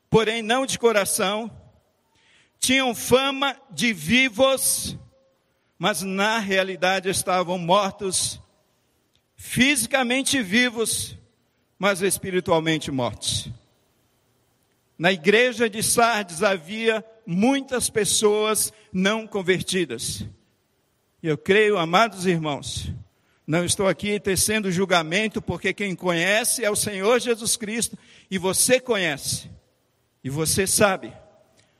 [0.09, 1.49] porém não de coração
[2.59, 4.97] tinham fama de vivos,
[5.77, 8.39] mas na realidade estavam mortos,
[9.35, 11.17] fisicamente vivos,
[11.77, 13.49] mas espiritualmente mortos.
[14.97, 20.25] Na igreja de Sardes havia muitas pessoas não convertidas.
[21.23, 22.91] E eu creio, amados irmãos,
[23.47, 27.97] não estou aqui tecendo julgamento, porque quem conhece é o Senhor Jesus Cristo,
[28.29, 29.49] e você conhece,
[30.21, 31.13] e você sabe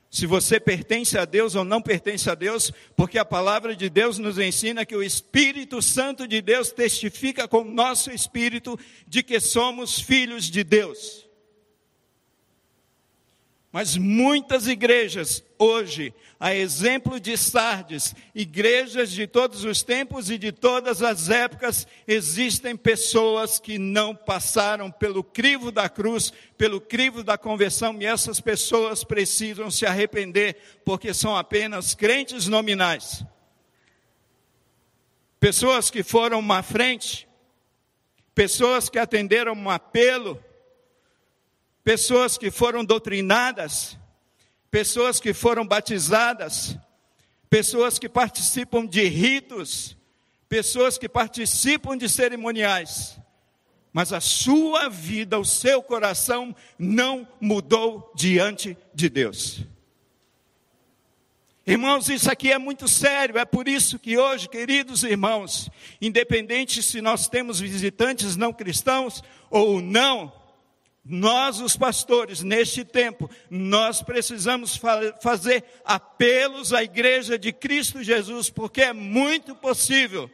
[0.10, 4.18] se você pertence a Deus ou não pertence a Deus, porque a palavra de Deus
[4.18, 9.40] nos ensina que o Espírito Santo de Deus testifica com o nosso espírito de que
[9.40, 11.29] somos filhos de Deus.
[13.72, 20.52] Mas muitas igrejas hoje, a exemplo de Sardes, igrejas de todos os tempos e de
[20.52, 27.38] todas as épocas, existem pessoas que não passaram pelo crivo da cruz, pelo crivo da
[27.38, 33.24] conversão, e essas pessoas precisam se arrepender, porque são apenas crentes nominais.
[35.40, 37.28] Pessoas que foram uma frente,
[38.34, 40.44] pessoas que atenderam um apelo,
[41.84, 43.98] pessoas que foram doutrinadas,
[44.70, 46.78] pessoas que foram batizadas,
[47.50, 49.98] pessoas que participam de ritos,
[50.48, 53.20] pessoas que participam de cerimoniais,
[53.92, 59.62] mas a sua vida, o seu coração não mudou diante de Deus.
[61.66, 65.70] Irmãos, isso aqui é muito sério, é por isso que hoje, queridos irmãos,
[66.02, 70.34] independente se nós temos visitantes não cristãos ou não,
[71.12, 78.52] nós, os pastores, neste tempo, nós precisamos fa fazer apelos à igreja de Cristo Jesus,
[78.52, 80.30] porque é muito possível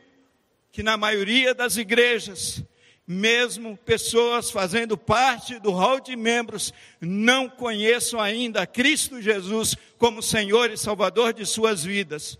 [0.73, 2.61] que na maioria das igrejas,
[3.07, 10.69] mesmo pessoas fazendo parte do hall de membros, não conheçam ainda Cristo Jesus como Senhor
[10.69, 12.38] e Salvador de suas vidas.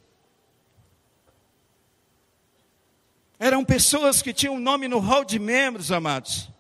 [3.40, 6.54] Eram pessoas que tinham nome no hall de membros, amados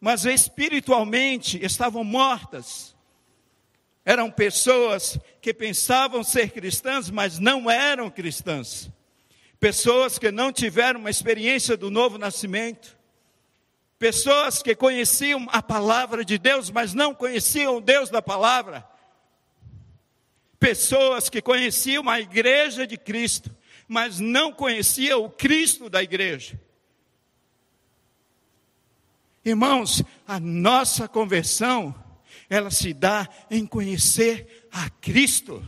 [0.00, 2.94] mas espiritualmente estavam mortas.
[4.04, 8.90] Eram pessoas que pensavam ser cristãs, mas não eram cristãs.
[9.58, 12.98] Pessoas que não tiveram uma experiência do novo nascimento.
[13.98, 18.86] Pessoas que conheciam a palavra de Deus, mas não conheciam o Deus da palavra.
[20.60, 23.54] Pessoas que conheciam a igreja de Cristo,
[23.88, 26.60] mas não conheciam o Cristo da igreja.
[29.44, 31.94] Irmãos, a nossa conversão,
[32.48, 35.64] ela se dá em conhecer a Cristo.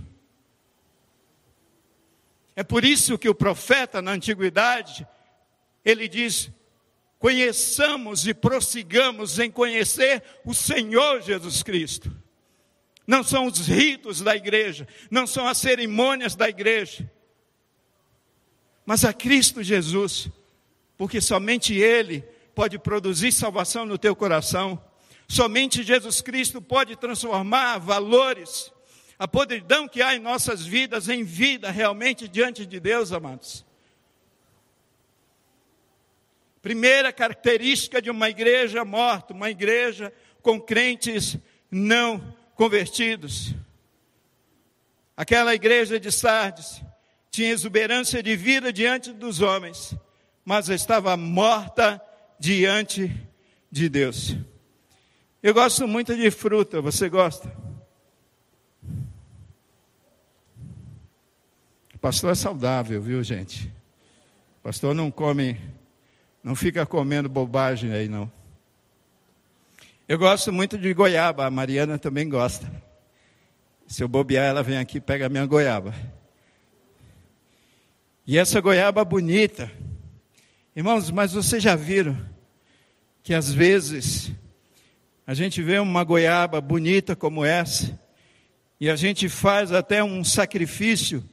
[2.54, 5.06] É por isso que o profeta na antiguidade,
[5.84, 6.50] ele diz:
[7.18, 12.10] conheçamos e prossigamos em conhecer o Senhor Jesus Cristo.
[13.06, 17.08] Não são os ritos da igreja, não são as cerimônias da igreja,
[18.86, 20.28] mas a Cristo Jesus,
[20.96, 22.24] porque somente Ele
[22.56, 24.82] pode produzir salvação no teu coração.
[25.28, 28.72] Somente Jesus Cristo pode transformar valores,
[29.18, 33.62] a podridão que há em nossas vidas, em vida realmente diante de Deus, amados.
[36.62, 41.36] Primeira característica de uma igreja morta, uma igreja com crentes
[41.70, 43.54] não convertidos.
[45.14, 46.80] Aquela igreja de Sardes
[47.30, 49.94] tinha exuberância de vida diante dos homens,
[50.42, 52.00] mas estava morta
[52.38, 53.10] diante
[53.70, 54.36] de Deus.
[55.42, 57.52] Eu gosto muito de fruta, você gosta?
[61.94, 63.72] O pastor é saudável, viu, gente?
[64.58, 65.60] O pastor não come,
[66.42, 68.30] não fica comendo bobagem aí, não.
[70.08, 72.70] Eu gosto muito de goiaba, a Mariana também gosta.
[73.86, 75.94] Se eu bobear, ela vem aqui e pega a minha goiaba.
[78.26, 79.70] E essa goiaba bonita,
[80.76, 82.14] Irmãos, mas vocês já viram
[83.22, 84.30] que às vezes
[85.26, 87.98] a gente vê uma goiaba bonita como essa
[88.78, 91.24] e a gente faz até um sacrifício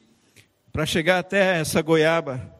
[0.71, 2.55] para chegar até essa goiaba.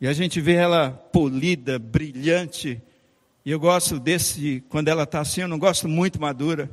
[0.00, 2.80] E a gente vê ela polida, brilhante.
[3.44, 6.70] E eu gosto desse, quando ela está assim, eu não gosto muito madura.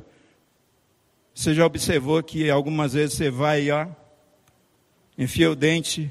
[1.34, 3.88] Você já observou que algumas vezes você vai, ó,
[5.18, 6.08] enfia o dente,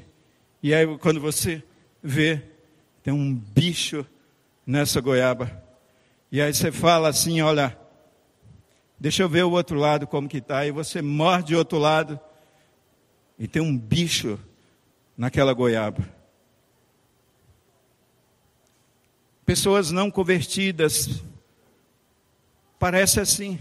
[0.62, 1.64] e aí quando você
[2.02, 2.42] vê,
[3.02, 4.04] tem um bicho
[4.66, 5.62] nessa goiaba.
[6.30, 7.78] E aí você fala assim, olha,
[8.98, 10.66] deixa eu ver o outro lado como que está.
[10.66, 12.18] E você morde o outro lado
[13.38, 14.38] e tem um bicho
[15.16, 16.08] naquela goiaba.
[19.44, 21.22] Pessoas não convertidas,
[22.78, 23.58] parece assim.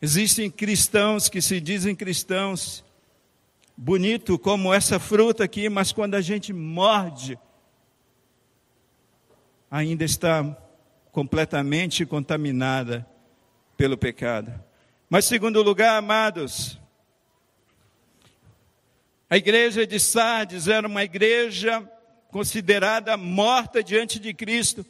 [0.00, 2.84] Existem cristãos que se dizem cristãos
[3.76, 7.38] bonito como essa fruta aqui, mas quando a gente morde,
[9.70, 10.56] ainda está
[11.12, 13.06] completamente contaminada
[13.76, 14.52] pelo pecado.
[15.08, 16.80] Mas, segundo lugar, amados,
[19.28, 21.82] a igreja de Sardes era uma igreja
[22.30, 24.84] considerada morta diante de Cristo,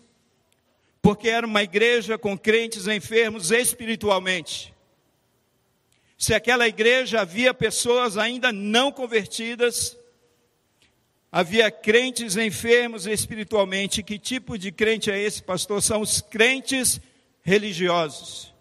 [1.03, 4.76] porque era uma igreja com crentes enfermos espiritualmente.
[6.17, 9.97] Se aquela igreja havia pessoas ainda não convertidas,
[11.31, 14.03] havia crentes enfermos espiritualmente.
[14.03, 15.83] Que tipo de crente é esse, pastor?
[15.83, 17.01] São os crentes
[17.43, 18.53] religiosos.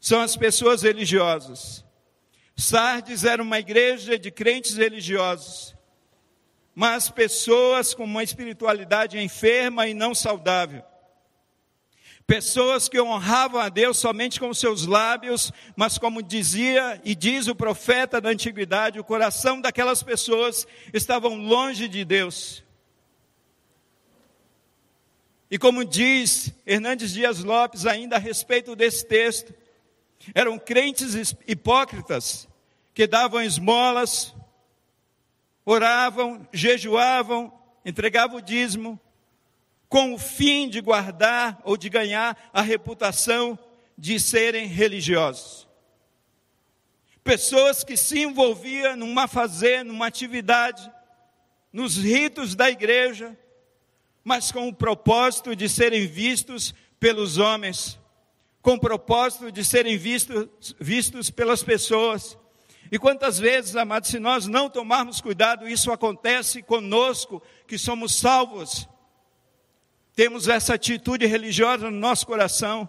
[0.00, 1.84] são as pessoas religiosas.
[2.56, 5.74] Sardes era uma igreja de crentes religiosos,
[6.74, 10.82] mas pessoas com uma espiritualidade enferma e não saudável.
[12.26, 17.54] Pessoas que honravam a Deus somente com seus lábios, mas como dizia e diz o
[17.54, 22.64] profeta da antiguidade, o coração daquelas pessoas estavam longe de Deus.
[25.48, 29.54] E como diz Hernandes Dias Lopes ainda a respeito desse texto,
[30.34, 32.48] eram crentes hipócritas
[32.92, 34.34] que davam esmolas,
[35.64, 37.52] oravam, jejuavam,
[37.84, 38.98] entregavam o dízimo,
[39.88, 43.58] com o fim de guardar ou de ganhar a reputação
[43.96, 45.66] de serem religiosos.
[47.22, 50.90] Pessoas que se envolviam numa fazer, numa atividade,
[51.72, 53.36] nos ritos da igreja,
[54.22, 57.98] mas com o propósito de serem vistos pelos homens,
[58.62, 62.36] com o propósito de serem vistos, vistos pelas pessoas.
[62.90, 68.88] E quantas vezes, amados, se nós não tomarmos cuidado, isso acontece conosco, que somos salvos,
[70.16, 72.88] temos essa atitude religiosa no nosso coração.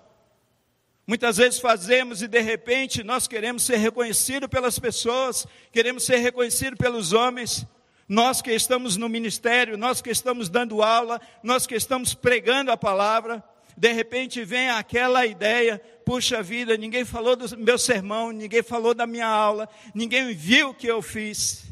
[1.05, 6.77] Muitas vezes fazemos e de repente nós queremos ser reconhecidos pelas pessoas, queremos ser reconhecidos
[6.77, 7.65] pelos homens.
[8.07, 12.77] Nós que estamos no ministério, nós que estamos dando aula, nós que estamos pregando a
[12.77, 13.43] palavra,
[13.75, 19.05] de repente vem aquela ideia, puxa vida, ninguém falou do meu sermão, ninguém falou da
[19.05, 21.65] minha aula, ninguém viu o que eu fiz.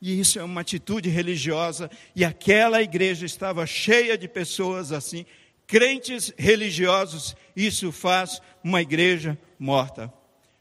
[0.00, 5.26] E isso é uma atitude religiosa, e aquela igreja estava cheia de pessoas assim,
[5.66, 10.12] crentes religiosos, isso faz uma igreja morta.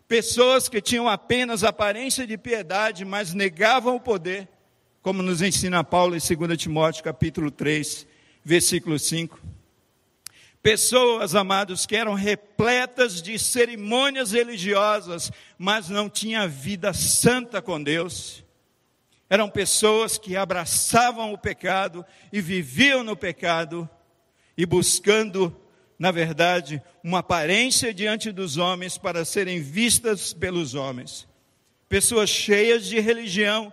[0.10, 4.50] Pessoas que tinham apenas aparência de piedade, mas negavam o poder,
[5.02, 8.06] como nos ensina Paulo em 2 Timóteo capítulo 3,
[8.44, 9.40] versículo 5.
[10.62, 18.44] Pessoas, amados, que eram repletas de cerimônias religiosas, mas não tinha vida santa com Deus.
[19.30, 22.04] Eram pessoas que abraçavam o pecado
[22.34, 23.88] e viviam no pecado
[24.58, 25.56] e buscando,
[26.00, 31.28] na verdade, uma aparência diante dos homens para serem vistas pelos homens.
[31.88, 33.72] Pessoas cheias de religião,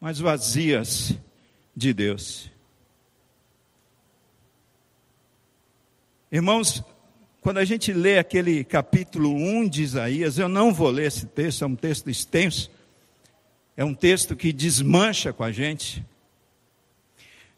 [0.00, 1.14] mas vazias
[1.76, 2.50] de Deus.
[6.32, 6.82] Irmãos,
[7.40, 11.62] quando a gente lê aquele capítulo 1 de Isaías, eu não vou ler esse texto,
[11.62, 12.70] é um texto extenso,
[13.76, 16.04] é um texto que desmancha com a gente.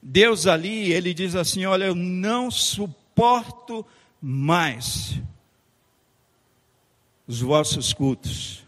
[0.02, 3.86] Deus ali, ele diz assim: Olha, eu não suporto
[4.20, 5.20] mais
[7.26, 8.64] os vossos cultos.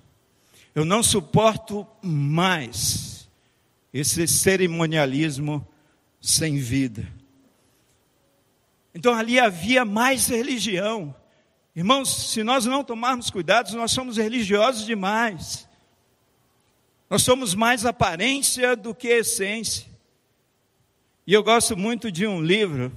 [0.74, 3.28] Eu não suporto mais
[3.92, 5.66] esse cerimonialismo
[6.20, 7.08] sem vida.
[8.94, 11.14] Então ali havia mais religião.
[11.74, 15.68] Irmãos, se nós não tomarmos cuidado, nós somos religiosos demais.
[17.10, 19.90] Nós somos mais aparência do que essência.
[21.26, 22.92] E eu gosto muito de um livro.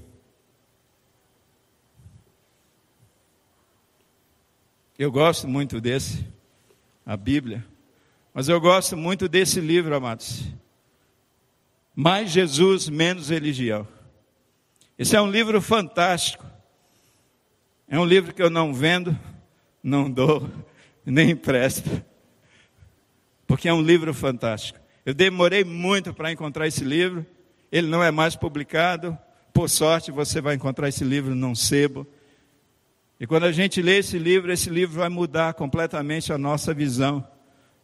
[5.00, 6.28] Eu gosto muito desse,
[7.04, 7.66] a Bíblia.
[8.36, 10.44] Mas eu gosto muito desse livro, amados.
[11.96, 13.88] Mais Jesus, menos religião.
[14.96, 16.46] Esse é um livro fantástico.
[17.88, 19.18] É um livro que eu não vendo,
[19.82, 20.48] não dou,
[21.04, 21.90] nem empresto
[23.54, 24.80] porque é um livro fantástico.
[25.06, 27.24] Eu demorei muito para encontrar esse livro,
[27.72, 29.16] ele não é mais publicado.
[29.54, 32.08] Por sorte, você vai encontrar esse livro num sebo.
[33.20, 37.28] E quando a gente lê esse livro, esse livro vai mudar completamente a nossa visão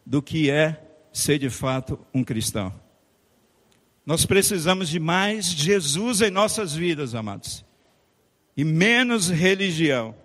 [0.04, 2.74] do que é ser de fato um cristão.
[4.04, 7.64] Nós precisamos de mais Jesus em nossas vidas, amados,
[8.56, 10.16] e menos religião.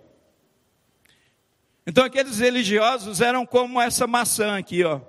[1.86, 5.00] Então, aqueles religiosos eram como essa maçã aqui, ó.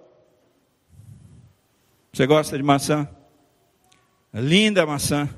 [2.17, 3.07] Você gosta de maçã?
[4.33, 5.29] Linda maçã.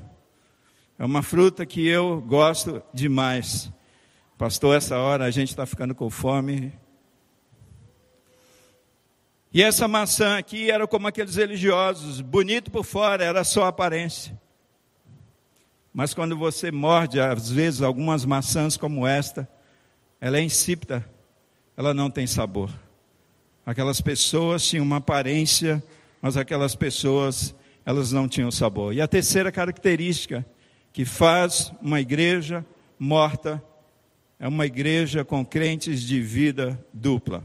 [0.98, 3.70] É uma fruta que eu gosto demais.
[4.38, 6.72] Pastor, essa hora a gente está ficando com fome.
[9.52, 14.40] E essa maçã aqui era como aqueles religiosos, bonito por fora, era só aparência.
[15.92, 19.46] Mas quando você morde, às vezes, algumas maçãs como esta,
[20.18, 21.06] ela é insípida,
[21.76, 22.70] ela não tem sabor.
[23.66, 25.84] Aquelas pessoas tinham uma aparência
[26.20, 27.54] mas aquelas pessoas,
[27.84, 28.94] elas não tinham sabor.
[28.94, 30.44] E a terceira característica
[30.92, 32.64] que faz uma igreja
[32.98, 33.62] morta
[34.38, 37.44] é uma igreja com crentes de vida dupla.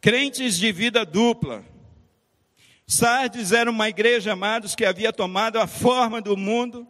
[0.00, 1.64] Crentes de vida dupla.
[2.86, 6.86] Sardes era uma igreja, amados, que havia tomado a forma do mundo.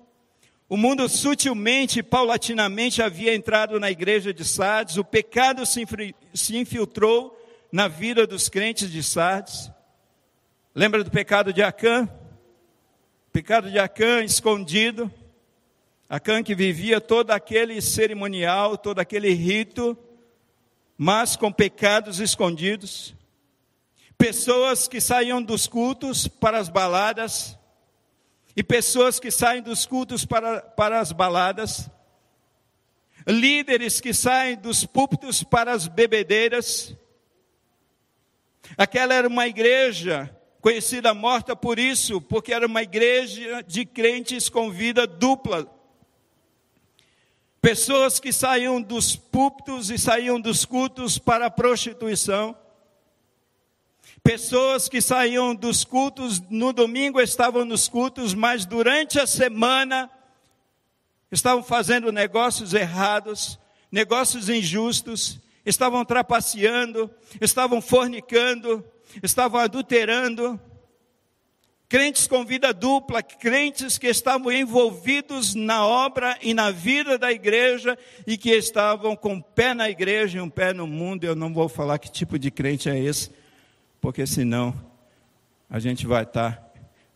[0.68, 7.39] O mundo sutilmente e paulatinamente havia entrado na igreja de Sardes, o pecado se infiltrou
[7.75, 9.68] na vida dos crentes de Sardes.
[10.72, 12.09] Lembra do pecado de Acã?
[13.33, 15.12] Pecado de Acã escondido.
[16.09, 19.99] Acã que vivia todo aquele cerimonial, todo aquele rito,
[20.97, 23.12] mas com pecados escondidos.
[24.16, 27.59] Pessoas que saíam dos cultos para as baladas,
[28.55, 31.91] e pessoas que saem dos cultos para, para as baladas,
[33.27, 36.97] líderes que saem dos púlpitos para as bebedeiras.
[38.77, 44.71] Aquela era uma igreja conhecida morta por isso, porque era uma igreja de crentes com
[44.71, 45.71] vida dupla.
[47.61, 52.57] Pessoas que saíam dos púlpitos e saíam dos cultos para a prostituição.
[54.23, 60.11] Pessoas que saíam dos cultos no domingo estavam nos cultos, mas durante a semana
[61.31, 63.59] estavam fazendo negócios errados,
[63.93, 67.11] negócios injustos, estavam trapaceando,
[67.41, 68.85] estavam fornicando,
[69.23, 70.61] estavam adulterando.
[71.89, 77.97] Crentes com vida dupla, crentes que estavam envolvidos na obra e na vida da igreja
[78.27, 81.25] e que estavam com um pé na igreja e um pé no mundo.
[81.25, 83.31] Eu não vou falar que tipo de crente é esse,
[84.01, 84.75] porque senão
[85.71, 86.65] a gente vai estar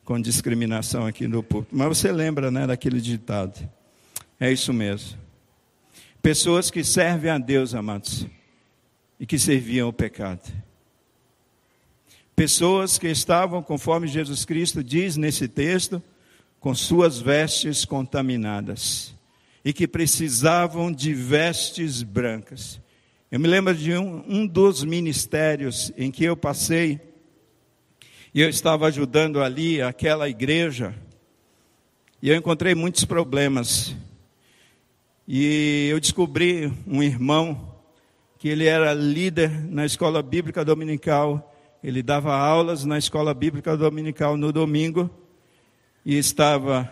[0.05, 1.75] com discriminação aqui no público.
[1.75, 3.69] Mas você lembra, né, daquele ditado?
[4.39, 5.19] É isso mesmo.
[6.23, 8.27] Pessoas que servem a Deus, amados,
[9.19, 10.53] e que serviam o pecado.
[12.37, 16.03] Pessoas que estavam, conforme Jesus Cristo diz nesse texto,
[16.61, 19.15] com suas vestes contaminadas
[19.65, 22.81] e que precisavam de vestes brancas.
[23.31, 27.01] Eu me lembro de um, um dos ministérios em que eu passei
[28.33, 30.95] e eu estava ajudando ali aquela igreja
[32.21, 33.95] e eu encontrei muitos problemas.
[35.27, 37.68] E eu descobri um irmão
[38.39, 44.37] que ele era líder na escola bíblica dominical ele dava aulas na escola bíblica dominical
[44.37, 45.09] no domingo
[46.05, 46.91] e estava,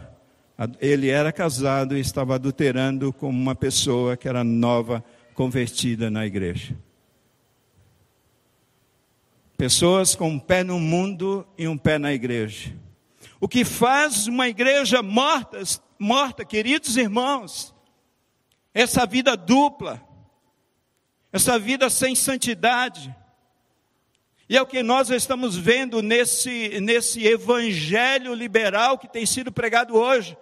[0.81, 6.77] ele era casado e estava adulterando com uma pessoa que era nova, convertida na igreja.
[9.57, 12.73] Pessoas com um pé no mundo e um pé na igreja.
[13.41, 15.61] O que faz uma igreja morta,
[15.99, 17.75] morta, queridos irmãos,
[18.73, 20.01] essa vida dupla,
[21.33, 23.15] essa vida sem santidade,
[24.49, 29.97] e é o que nós estamos vendo nesse, nesse evangelho liberal que tem sido pregado
[29.97, 30.37] hoje.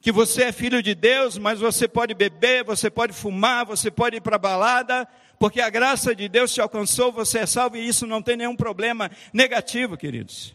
[0.00, 4.16] Que você é filho de Deus, mas você pode beber, você pode fumar, você pode
[4.16, 7.88] ir para a balada, porque a graça de Deus te alcançou, você é salvo e
[7.88, 10.54] isso não tem nenhum problema negativo, queridos.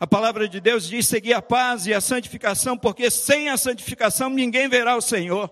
[0.00, 4.28] A palavra de Deus diz seguir a paz e a santificação, porque sem a santificação
[4.30, 5.48] ninguém verá o Senhor.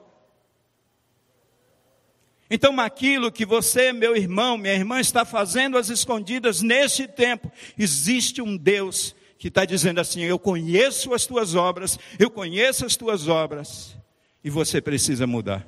[2.50, 8.40] Então, aquilo que você, meu irmão, minha irmã, está fazendo às escondidas neste tempo, existe
[8.40, 13.28] um Deus que está dizendo assim: Eu conheço as tuas obras, eu conheço as tuas
[13.28, 13.96] obras,
[14.42, 15.66] e você precisa mudar.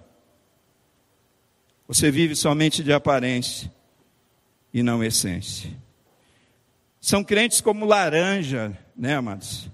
[1.86, 3.70] Você vive somente de aparência
[4.72, 5.70] e não essência.
[7.00, 9.70] São crentes como laranja, né, amados?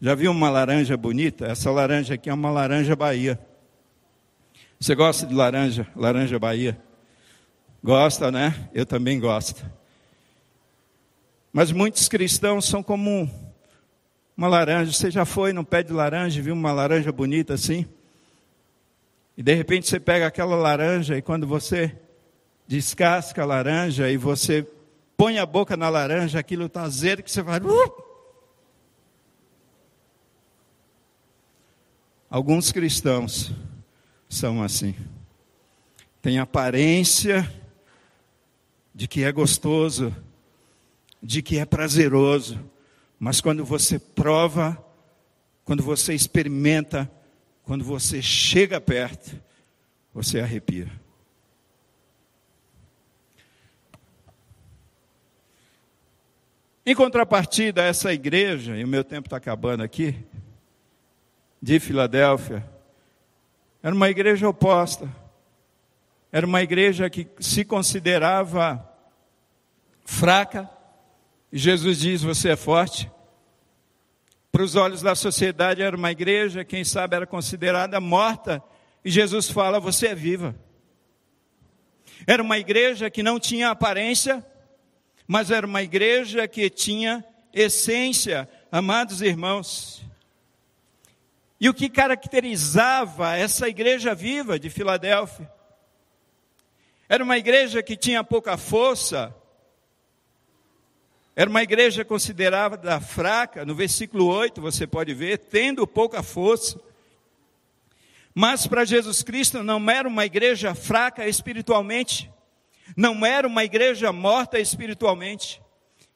[0.00, 1.46] Já viu uma laranja bonita?
[1.46, 3.38] Essa laranja aqui é uma laranja Bahia.
[4.80, 5.88] Você gosta de laranja?
[5.96, 6.80] Laranja Bahia?
[7.82, 8.68] Gosta, né?
[8.72, 9.64] Eu também gosto.
[11.52, 13.28] Mas muitos cristãos são como
[14.36, 14.92] uma laranja.
[14.92, 17.86] Você já foi no pé de laranja e viu uma laranja bonita assim?
[19.36, 21.96] E de repente você pega aquela laranja e quando você
[22.68, 24.64] descasca a laranja e você
[25.16, 27.58] põe a boca na laranja, aquilo está azedo que você vai.
[27.58, 28.08] Uh!
[32.30, 33.52] Alguns cristãos
[34.28, 34.94] são assim.
[36.20, 37.50] Tem aparência
[38.94, 40.14] de que é gostoso,
[41.22, 42.58] de que é prazeroso,
[43.18, 44.82] mas quando você prova,
[45.64, 47.10] quando você experimenta,
[47.62, 49.40] quando você chega perto,
[50.12, 50.88] você arrepia.
[56.84, 60.14] Em contrapartida, essa igreja, e o meu tempo está acabando aqui,
[61.60, 62.66] de Filadélfia,
[63.82, 65.08] era uma igreja oposta.
[66.30, 68.86] Era uma igreja que se considerava
[70.04, 70.68] fraca.
[71.52, 73.10] E Jesus diz: Você é forte.
[74.50, 78.62] Para os olhos da sociedade, era uma igreja, quem sabe, era considerada morta.
[79.04, 80.54] E Jesus fala: Você é viva.
[82.26, 84.44] Era uma igreja que não tinha aparência,
[85.26, 87.24] mas era uma igreja que tinha
[87.54, 88.48] essência.
[88.70, 90.04] Amados irmãos,
[91.60, 95.50] E o que caracterizava essa igreja viva de Filadélfia?
[97.08, 99.34] Era uma igreja que tinha pouca força,
[101.38, 106.80] era uma igreja considerada fraca, no versículo 8 você pode ver, tendo pouca força.
[108.34, 112.28] Mas para Jesus Cristo não era uma igreja fraca espiritualmente,
[112.96, 115.62] não era uma igreja morta espiritualmente,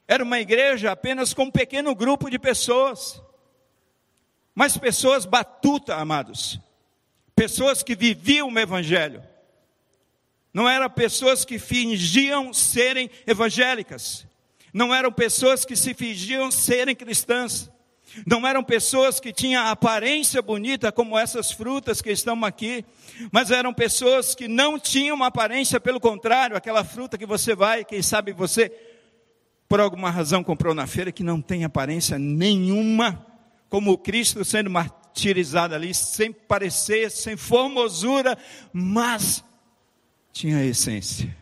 [0.05, 3.22] era uma igreja apenas com um pequeno grupo de pessoas,
[4.55, 6.59] mas pessoas batuta, amados,
[7.35, 9.23] pessoas que viviam o Evangelho,
[10.53, 14.27] não eram pessoas que fingiam serem evangélicas,
[14.71, 17.71] não eram pessoas que se fingiam serem cristãs,
[18.27, 22.85] não eram pessoas que tinham aparência bonita como essas frutas que estão aqui,
[23.31, 27.83] mas eram pessoas que não tinham uma aparência, pelo contrário, aquela fruta que você vai,
[27.83, 28.71] quem sabe você,
[29.67, 33.25] por alguma razão, comprou na feira que não tem aparência nenhuma,
[33.73, 38.37] como Cristo sendo martirizado ali, sem parecer, sem formosura,
[38.71, 39.43] mas
[40.31, 41.35] tinha essência.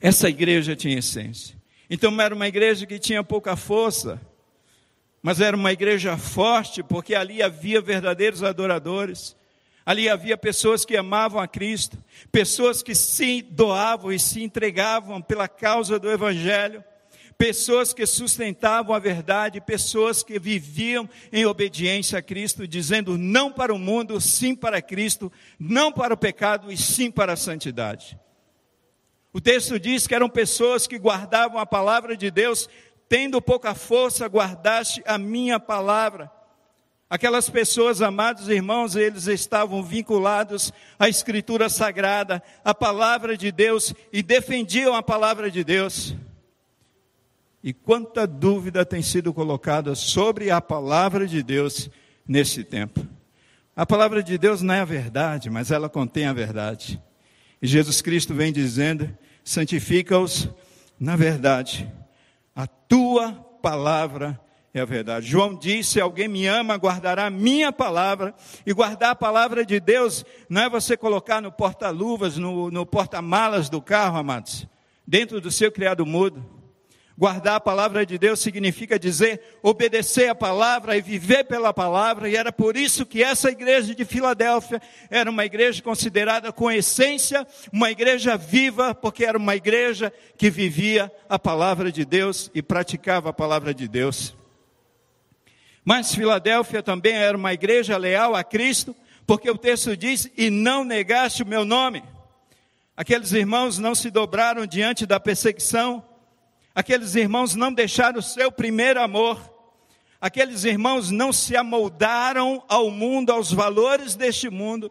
[0.00, 1.56] Essa igreja tinha essência.
[1.90, 4.20] Então era uma igreja que tinha pouca força,
[5.20, 9.36] mas era uma igreja forte, porque ali havia verdadeiros adoradores.
[9.84, 11.98] Ali havia pessoas que amavam a Cristo,
[12.30, 16.84] pessoas que se doavam e se entregavam pela causa do Evangelho,
[17.38, 23.72] pessoas que sustentavam a verdade, pessoas que viviam em obediência a Cristo, dizendo não para
[23.72, 28.18] o mundo, sim para Cristo, não para o pecado e sim para a santidade.
[29.32, 32.68] O texto diz que eram pessoas que guardavam a palavra de Deus,
[33.08, 36.28] tendo pouca força, guardaste a minha palavra.
[37.08, 44.22] Aquelas pessoas, amados irmãos, eles estavam vinculados à Escritura Sagrada, à palavra de Deus e
[44.22, 46.16] defendiam a palavra de Deus.
[47.62, 51.90] E quanta dúvida tem sido colocada sobre a palavra de Deus
[52.26, 53.04] nesse tempo.
[53.74, 57.00] A palavra de Deus não é a verdade, mas ela contém a verdade.
[57.60, 59.08] E Jesus Cristo vem dizendo:
[59.42, 60.48] santifica-os
[60.98, 61.90] na verdade.
[62.54, 63.32] A tua
[63.62, 64.40] palavra
[64.74, 65.26] é a verdade.
[65.26, 68.34] João disse: se alguém me ama, guardará a minha palavra.
[68.64, 73.68] E guardar a palavra de Deus não é você colocar no porta-luvas, no, no porta-malas
[73.68, 74.66] do carro, amados,
[75.06, 76.57] dentro do seu criado mudo.
[77.18, 82.36] Guardar a palavra de Deus significa dizer obedecer a palavra e viver pela palavra, e
[82.36, 87.90] era por isso que essa igreja de Filadélfia era uma igreja considerada com essência, uma
[87.90, 93.32] igreja viva, porque era uma igreja que vivia a palavra de Deus e praticava a
[93.32, 94.36] palavra de Deus.
[95.84, 98.94] Mas Filadélfia também era uma igreja leal a Cristo,
[99.26, 102.04] porque o texto diz: E não negaste o meu nome.
[102.96, 106.04] Aqueles irmãos não se dobraram diante da perseguição,
[106.78, 109.52] Aqueles irmãos não deixaram o seu primeiro amor.
[110.20, 114.88] Aqueles irmãos não se amoldaram ao mundo, aos valores deste mundo.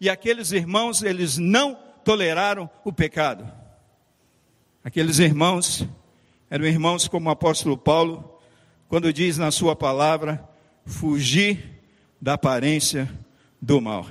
[0.00, 3.48] E aqueles irmãos, eles não toleraram o pecado.
[4.82, 5.86] Aqueles irmãos
[6.50, 8.40] eram irmãos como o apóstolo Paulo,
[8.88, 10.44] quando diz na sua palavra,
[10.84, 11.80] fugir
[12.20, 13.08] da aparência
[13.62, 14.08] do mal.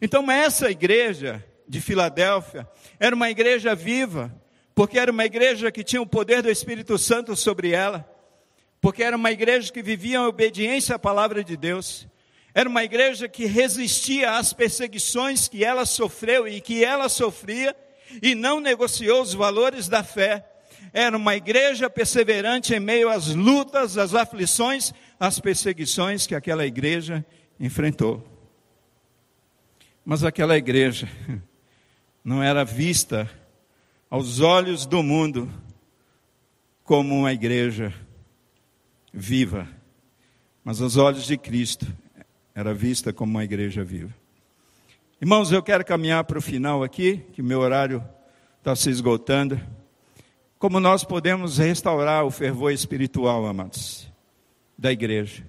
[0.00, 2.66] Então, essa igreja de Filadélfia
[2.98, 4.34] era uma igreja viva,
[4.78, 8.08] porque era uma igreja que tinha o poder do Espírito Santo sobre ela,
[8.80, 12.06] porque era uma igreja que vivia em obediência à palavra de Deus,
[12.54, 17.74] era uma igreja que resistia às perseguições que ela sofreu e que ela sofria,
[18.22, 20.46] e não negociou os valores da fé.
[20.92, 27.26] Era uma igreja perseverante em meio às lutas, às aflições, às perseguições que aquela igreja
[27.58, 28.24] enfrentou.
[30.04, 31.08] Mas aquela igreja
[32.22, 33.28] não era vista
[34.10, 35.48] aos olhos do mundo
[36.82, 37.92] como uma igreja
[39.12, 39.68] viva,
[40.64, 41.86] mas aos olhos de Cristo
[42.54, 44.14] era vista como uma igreja viva.
[45.20, 48.02] Irmãos, eu quero caminhar para o final aqui, que meu horário
[48.58, 49.60] está se esgotando.
[50.58, 54.10] Como nós podemos restaurar o fervor espiritual, amados,
[54.76, 55.44] da igreja?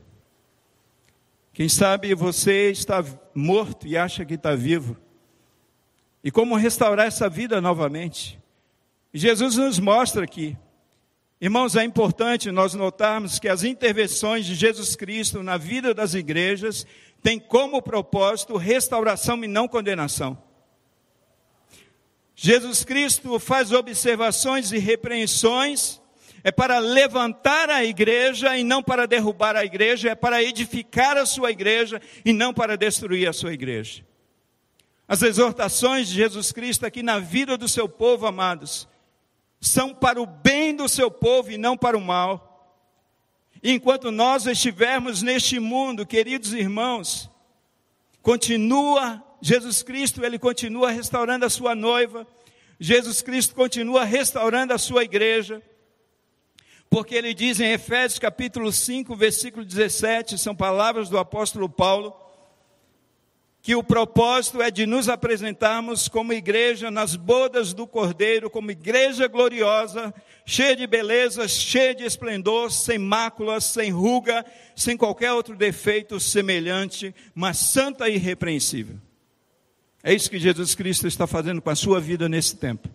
[1.54, 3.04] Quem sabe você está
[3.34, 4.98] morto e acha que está vivo.
[6.24, 8.39] E como restaurar essa vida novamente?
[9.14, 10.56] Jesus nos mostra aqui.
[11.42, 16.86] Irmãos, é importante nós notarmos que as intervenções de Jesus Cristo na vida das igrejas
[17.24, 20.38] têm como propósito restauração e não condenação.
[22.36, 26.02] Jesus Cristo faz observações e repreensões,
[26.44, 31.26] é para levantar a igreja e não para derrubar a igreja, é para edificar a
[31.26, 34.06] sua igreja e não para destruir a sua igreja.
[35.08, 38.88] As exortações de Jesus Cristo aqui na vida do seu povo, amados,
[39.60, 42.50] são para o bem do seu povo e não para o mal.
[43.62, 47.30] Enquanto nós estivermos neste mundo, queridos irmãos,
[48.22, 52.26] continua Jesus Cristo, ele continua restaurando a sua noiva,
[52.80, 55.62] Jesus Cristo continua restaurando a sua igreja,
[56.90, 62.16] porque ele diz em Efésios capítulo 5, versículo 17, são palavras do apóstolo Paulo,
[63.62, 69.28] que o propósito é de nos apresentarmos como igreja nas bodas do Cordeiro, como igreja
[69.28, 70.14] gloriosa,
[70.46, 74.46] cheia de beleza, cheia de esplendor, sem máculas, sem ruga,
[74.76, 78.98] sem qualquer outro defeito semelhante, mas santa e irrepreensível.
[80.02, 82.88] É isso que Jesus Cristo está fazendo com a sua vida nesse tempo.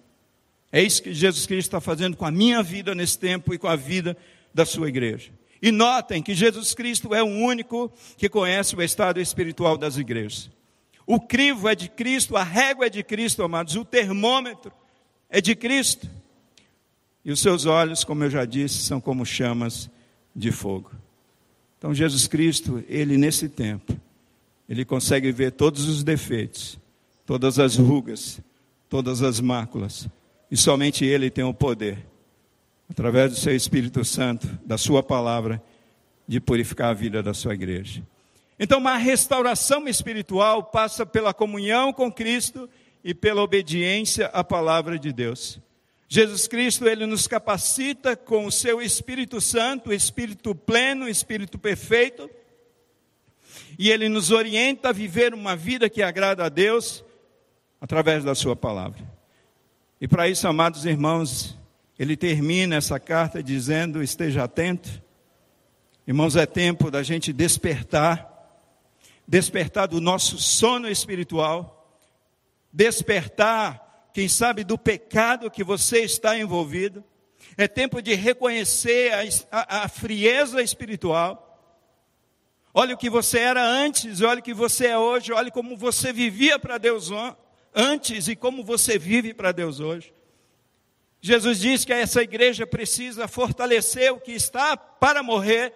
[0.73, 3.69] É isso que Jesus Cristo está fazendo com a minha vida nesse tempo e com
[3.69, 4.17] a vida
[4.53, 5.31] da sua igreja.
[5.61, 10.51] E notem que Jesus Cristo é o único que conhece o estado espiritual das igrejas.
[11.07, 14.73] O crivo é de Cristo, a régua é de Cristo, amados, o termômetro
[15.29, 16.09] é de Cristo.
[17.25, 19.91] E os seus olhos, como eu já disse, são como chamas
[20.35, 20.91] de fogo.
[21.79, 23.99] Então, Jesus Cristo, ele nesse tempo,
[24.69, 26.79] ele consegue ver todos os defeitos,
[27.27, 28.41] todas as rugas,
[28.89, 30.09] todas as máculas,
[30.51, 32.07] e somente ele tem o poder,
[32.89, 35.63] através do seu Espírito Santo, da sua palavra,
[36.27, 38.03] de purificar a vida da sua igreja.
[38.65, 42.67] Então, uma restauração espiritual passa pela comunhão com Cristo
[43.05, 45.61] e pela obediência à palavra de Deus.
[46.09, 52.31] Jesus Cristo, ele nos capacita com o seu Espírito Santo, Espírito pleno, Espírito perfeito,
[53.79, 57.05] e ele nos orienta a viver uma vida que agrada a Deus
[57.79, 59.03] através da sua palavra.
[60.01, 61.55] E para isso, amados irmãos,
[61.99, 65.03] ele termina essa carta dizendo: esteja atento.
[66.09, 68.33] Irmãos, é tempo da gente despertar
[69.27, 72.01] despertar do nosso sono espiritual,
[72.72, 77.05] despertar, quem sabe, do pecado que você está envolvido.
[77.57, 81.41] É tempo de reconhecer a, a, a frieza espiritual.
[82.72, 86.12] Olha o que você era antes, olha o que você é hoje, olha como você
[86.12, 87.11] vivia para Deus
[87.72, 90.12] antes e como você vive para Deus hoje.
[91.20, 95.72] Jesus diz que essa igreja precisa fortalecer o que está para morrer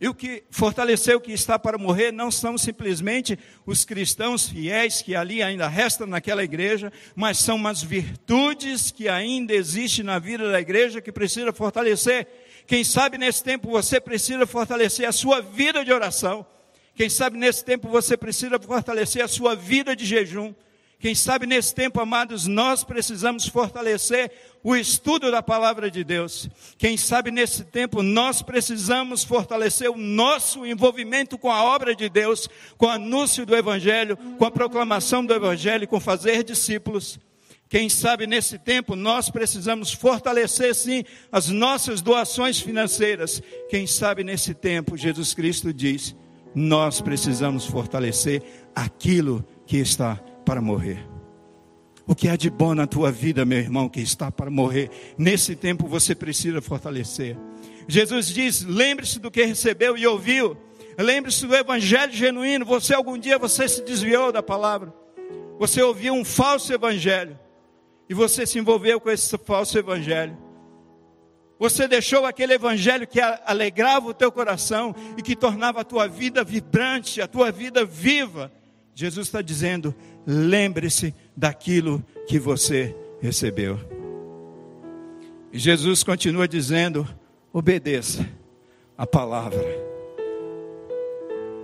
[0.00, 3.36] e o que fortaleceu que está para morrer não são simplesmente
[3.66, 9.52] os cristãos fiéis que ali ainda restam naquela igreja, mas são as virtudes que ainda
[9.52, 12.28] existem na vida da igreja que precisa fortalecer.
[12.64, 16.46] Quem sabe nesse tempo você precisa fortalecer a sua vida de oração.
[16.94, 20.54] Quem sabe nesse tempo você precisa fortalecer a sua vida de jejum.
[21.00, 24.32] Quem sabe nesse tempo, amados, nós precisamos fortalecer
[24.64, 26.48] o estudo da palavra de Deus.
[26.76, 32.48] Quem sabe nesse tempo nós precisamos fortalecer o nosso envolvimento com a obra de Deus,
[32.76, 37.20] com o anúncio do Evangelho, com a proclamação do Evangelho, com fazer discípulos.
[37.68, 43.40] Quem sabe nesse tempo nós precisamos fortalecer sim as nossas doações financeiras.
[43.68, 46.16] Quem sabe nesse tempo Jesus Cristo diz:
[46.54, 48.42] nós precisamos fortalecer
[48.74, 51.06] aquilo que está para morrer.
[52.06, 55.54] O que há de bom na tua vida, meu irmão, que está para morrer, nesse
[55.54, 57.36] tempo você precisa fortalecer.
[57.86, 60.56] Jesus diz: lembre-se do que recebeu e ouviu.
[60.96, 62.64] Lembre-se do evangelho genuíno.
[62.64, 64.90] Você algum dia você se desviou da palavra.
[65.58, 67.38] Você ouviu um falso evangelho
[68.08, 70.34] e você se envolveu com esse falso evangelho.
[71.58, 76.42] Você deixou aquele evangelho que alegrava o teu coração e que tornava a tua vida
[76.42, 78.50] vibrante, a tua vida viva.
[78.98, 79.94] Jesus está dizendo:
[80.30, 83.78] lembre-se daquilo que você recebeu.
[85.50, 87.08] E Jesus continua dizendo:
[87.50, 88.28] obedeça
[88.96, 89.88] a palavra.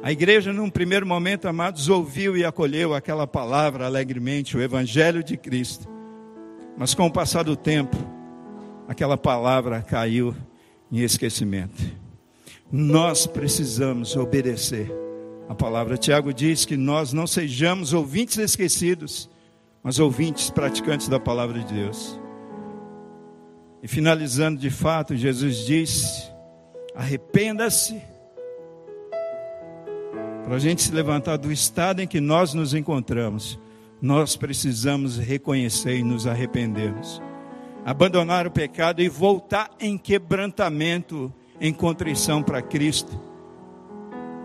[0.02, 5.36] A igreja, num primeiro momento, amados, ouviu e acolheu aquela palavra alegremente, o Evangelho de
[5.36, 5.86] Cristo.
[6.76, 7.96] Mas com o passar do tempo,
[8.88, 10.34] aquela palavra caiu
[10.90, 11.82] em esquecimento.
[12.70, 14.90] Nós precisamos obedecer
[15.48, 15.96] a palavra.
[15.96, 19.28] Tiago diz que nós não sejamos ouvintes esquecidos,
[19.82, 22.18] mas ouvintes praticantes da palavra de Deus.
[23.82, 26.32] E finalizando de fato, Jesus diz:
[26.94, 28.00] arrependa-se,
[30.44, 33.58] para a gente se levantar do estado em que nós nos encontramos,
[34.00, 37.22] nós precisamos reconhecer e nos arrependermos,
[37.84, 43.33] abandonar o pecado e voltar em quebrantamento, em contrição para Cristo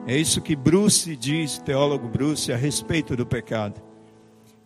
[0.09, 3.79] é isso que Bruce diz, teólogo Bruce, a respeito do pecado.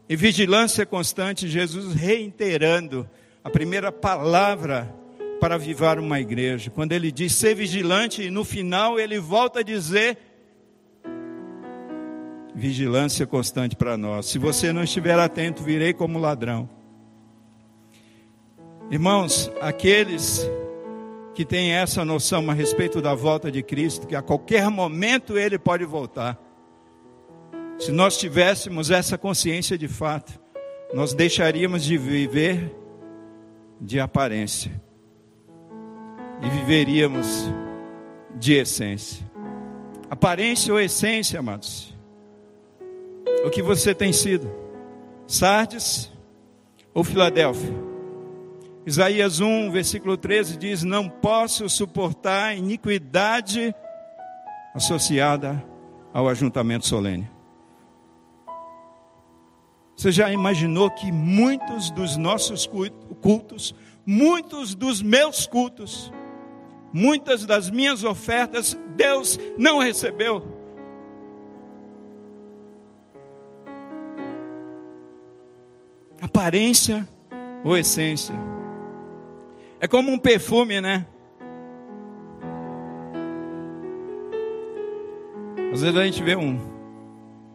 [0.07, 3.05] E vigilância constante, Jesus reiterando
[3.43, 4.95] a primeira palavra
[5.41, 6.71] para avivar uma igreja.
[6.71, 10.17] Quando ele diz ser vigilante, e no final ele volta a dizer
[12.55, 14.27] vigilância constante para nós.
[14.27, 16.69] Se você não estiver atento, virei como ladrão.
[18.89, 20.49] Irmãos, aqueles
[21.33, 25.57] que tem essa noção a respeito da volta de Cristo, que a qualquer momento ele
[25.57, 26.39] pode voltar.
[27.79, 30.39] Se nós tivéssemos essa consciência de fato,
[30.93, 32.73] nós deixaríamos de viver
[33.81, 34.71] de aparência
[36.41, 37.51] e viveríamos
[38.35, 39.25] de essência.
[40.09, 41.97] Aparência ou essência, amados?
[43.43, 44.49] O que você tem sido?
[45.25, 46.11] Sardes
[46.93, 47.92] ou Filadélfia?
[48.85, 53.73] Isaías 1, versículo 13 diz: Não posso suportar iniquidade
[54.73, 55.63] associada
[56.13, 57.29] ao ajuntamento solene.
[59.95, 62.69] Você já imaginou que muitos dos nossos
[63.21, 63.73] cultos,
[64.05, 66.11] muitos dos meus cultos,
[66.91, 70.45] muitas das minhas ofertas, Deus não recebeu?
[76.21, 77.07] Aparência
[77.63, 78.35] ou essência?
[79.83, 81.05] É como um perfume, né?
[85.73, 86.57] Às vezes a gente vê um,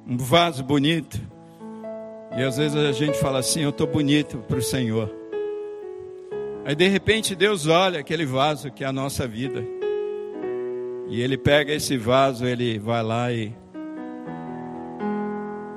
[0.06, 1.18] um vaso bonito,
[2.36, 5.10] e às vezes a gente fala assim: Eu estou bonito para o Senhor.
[6.66, 9.64] Aí de repente Deus olha aquele vaso que é a nossa vida.
[11.08, 13.54] E Ele pega esse vaso, Ele vai lá e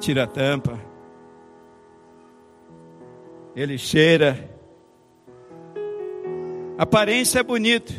[0.01, 0.77] tira a tampa.
[3.55, 4.59] Ele cheira.
[6.77, 7.93] Aparência é bonito.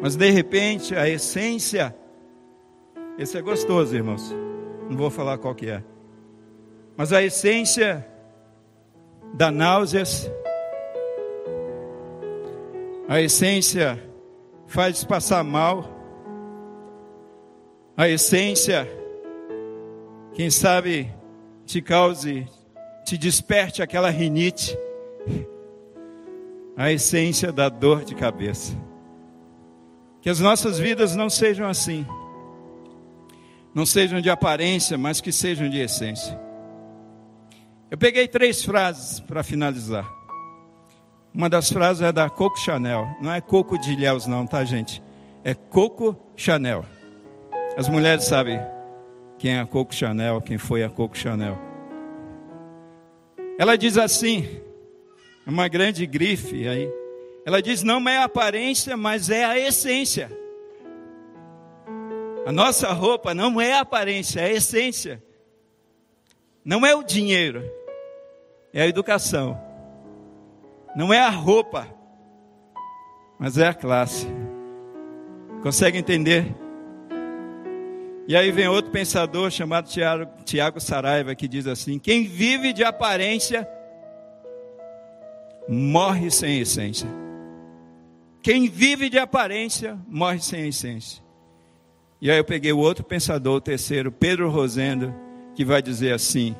[0.00, 1.94] Mas de repente a essência.
[3.18, 4.34] Esse é gostoso, irmãos.
[4.88, 5.82] Não vou falar qual que é.
[6.96, 8.06] Mas a essência
[9.34, 10.30] da náuseas,
[13.08, 14.02] a essência
[14.66, 15.84] faz passar mal,
[17.96, 18.88] a essência,
[20.34, 21.12] quem sabe,
[21.64, 22.46] te cause,
[23.04, 24.76] te desperte aquela rinite,
[26.76, 28.76] a essência da dor de cabeça.
[30.20, 32.06] Que as nossas vidas não sejam assim,
[33.74, 36.38] não sejam de aparência, mas que sejam de essência.
[37.90, 40.06] Eu peguei três frases para finalizar.
[41.32, 43.06] Uma das frases é da Coco Chanel.
[43.20, 45.02] Não é Coco de Ilhéus, não, tá, gente?
[45.44, 46.84] É Coco Chanel.
[47.76, 48.58] As mulheres sabem
[49.38, 51.58] quem é a Coco Chanel, quem foi a Coco Chanel.
[53.58, 54.48] Ela diz assim,
[55.50, 56.90] uma grande grife aí.
[57.44, 60.30] Ela diz: não é a aparência, mas é a essência.
[62.44, 65.22] A nossa roupa não é a aparência, é a essência.
[66.64, 67.62] Não é o dinheiro,
[68.72, 69.60] é a educação.
[70.96, 71.86] Não é a roupa,
[73.38, 74.26] mas é a classe.
[75.62, 76.54] Consegue entender?
[78.28, 82.82] E aí vem outro pensador chamado Tiago, Tiago Saraiva que diz assim: quem vive de
[82.82, 83.68] aparência
[85.68, 87.08] morre sem essência.
[88.42, 91.22] Quem vive de aparência morre sem essência.
[92.20, 95.14] E aí eu peguei o outro pensador, o terceiro, Pedro Rosendo
[95.54, 96.54] que vai dizer assim,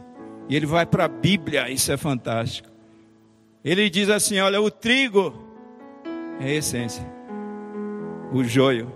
[0.48, 2.68] e ele vai para a Bíblia, isso é fantástico.
[3.62, 5.34] Ele diz assim: olha, o trigo
[6.40, 7.04] é essência,
[8.32, 8.90] o joio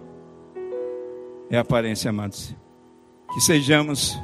[1.51, 2.55] é aparência, amados.
[3.35, 4.19] Que sejamos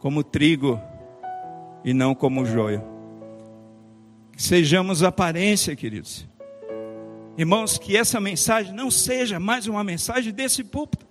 [0.00, 0.80] como trigo
[1.84, 2.97] e não como joio.
[4.38, 6.26] Sejamos aparência, queridos.
[7.36, 11.06] Irmãos, que essa mensagem não seja mais uma mensagem desse púlpito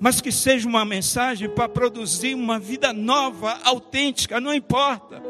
[0.00, 5.22] mas que seja uma mensagem para produzir uma vida nova, autêntica, não importa.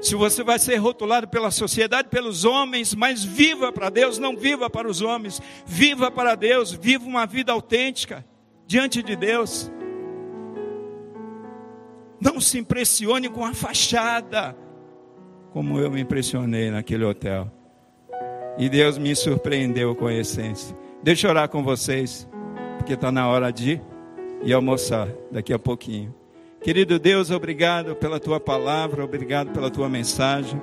[0.00, 4.70] Se você vai ser rotulado pela sociedade, pelos homens, mas viva para Deus, não viva
[4.70, 8.24] para os homens, viva para Deus, viva uma vida autêntica
[8.64, 9.72] diante de Deus.
[12.24, 14.56] Não se impressione com a fachada,
[15.52, 17.52] como eu me impressionei naquele hotel.
[18.56, 20.74] E Deus me surpreendeu com a essência.
[21.02, 22.26] Deixa eu orar com vocês
[22.78, 23.78] porque está na hora de
[24.42, 26.14] ir almoçar daqui a pouquinho.
[26.62, 30.60] Querido Deus, obrigado pela tua palavra, obrigado pela tua mensagem.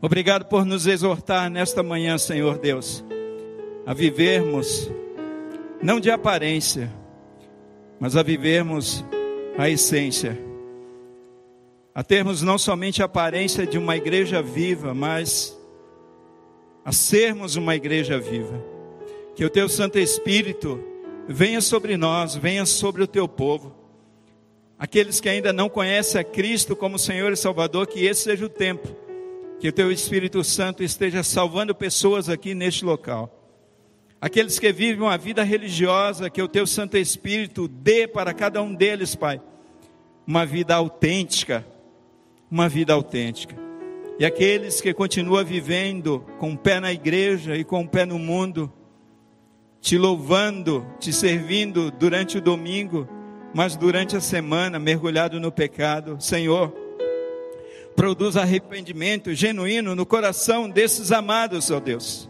[0.00, 3.04] Obrigado por nos exortar nesta manhã, Senhor Deus,
[3.84, 4.90] a vivermos
[5.82, 6.90] não de aparência,
[8.00, 9.04] mas a vivermos
[9.56, 10.38] a essência.
[11.94, 15.56] A termos não somente a aparência de uma igreja viva, mas
[16.84, 18.74] a sermos uma igreja viva
[19.34, 20.82] que o teu Santo Espírito
[21.28, 23.74] venha sobre nós, venha sobre o teu povo.
[24.78, 28.48] Aqueles que ainda não conhecem a Cristo como Senhor e Salvador, que esse seja o
[28.48, 28.88] tempo,
[29.58, 33.43] que o teu Espírito Santo esteja salvando pessoas aqui neste local.
[34.24, 38.74] Aqueles que vivem uma vida religiosa, que o teu Santo Espírito dê para cada um
[38.74, 39.38] deles, Pai,
[40.26, 41.62] uma vida autêntica,
[42.50, 43.54] uma vida autêntica.
[44.18, 48.18] E aqueles que continuam vivendo com um pé na igreja e com um pé no
[48.18, 48.72] mundo,
[49.78, 53.06] te louvando, te servindo durante o domingo,
[53.52, 56.74] mas durante a semana mergulhado no pecado, Senhor,
[57.94, 62.26] produz arrependimento genuíno no coração desses amados, ó Deus,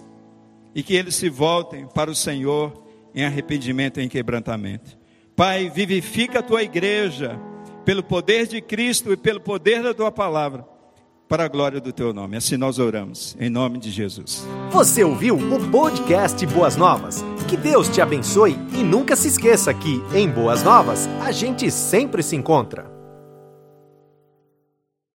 [0.75, 4.99] e que eles se voltem para o Senhor em arrependimento e em quebrantamento.
[5.37, 7.39] Pai, vivifica a tua igreja
[7.85, 10.67] pelo poder de Cristo e pelo poder da tua palavra,
[11.29, 12.37] para a glória do teu nome.
[12.37, 14.47] Assim nós oramos, em nome de Jesus.
[14.71, 17.25] Você ouviu o podcast Boas Novas?
[17.49, 22.23] Que Deus te abençoe e nunca se esqueça que, em Boas Novas, a gente sempre
[22.23, 22.94] se encontra.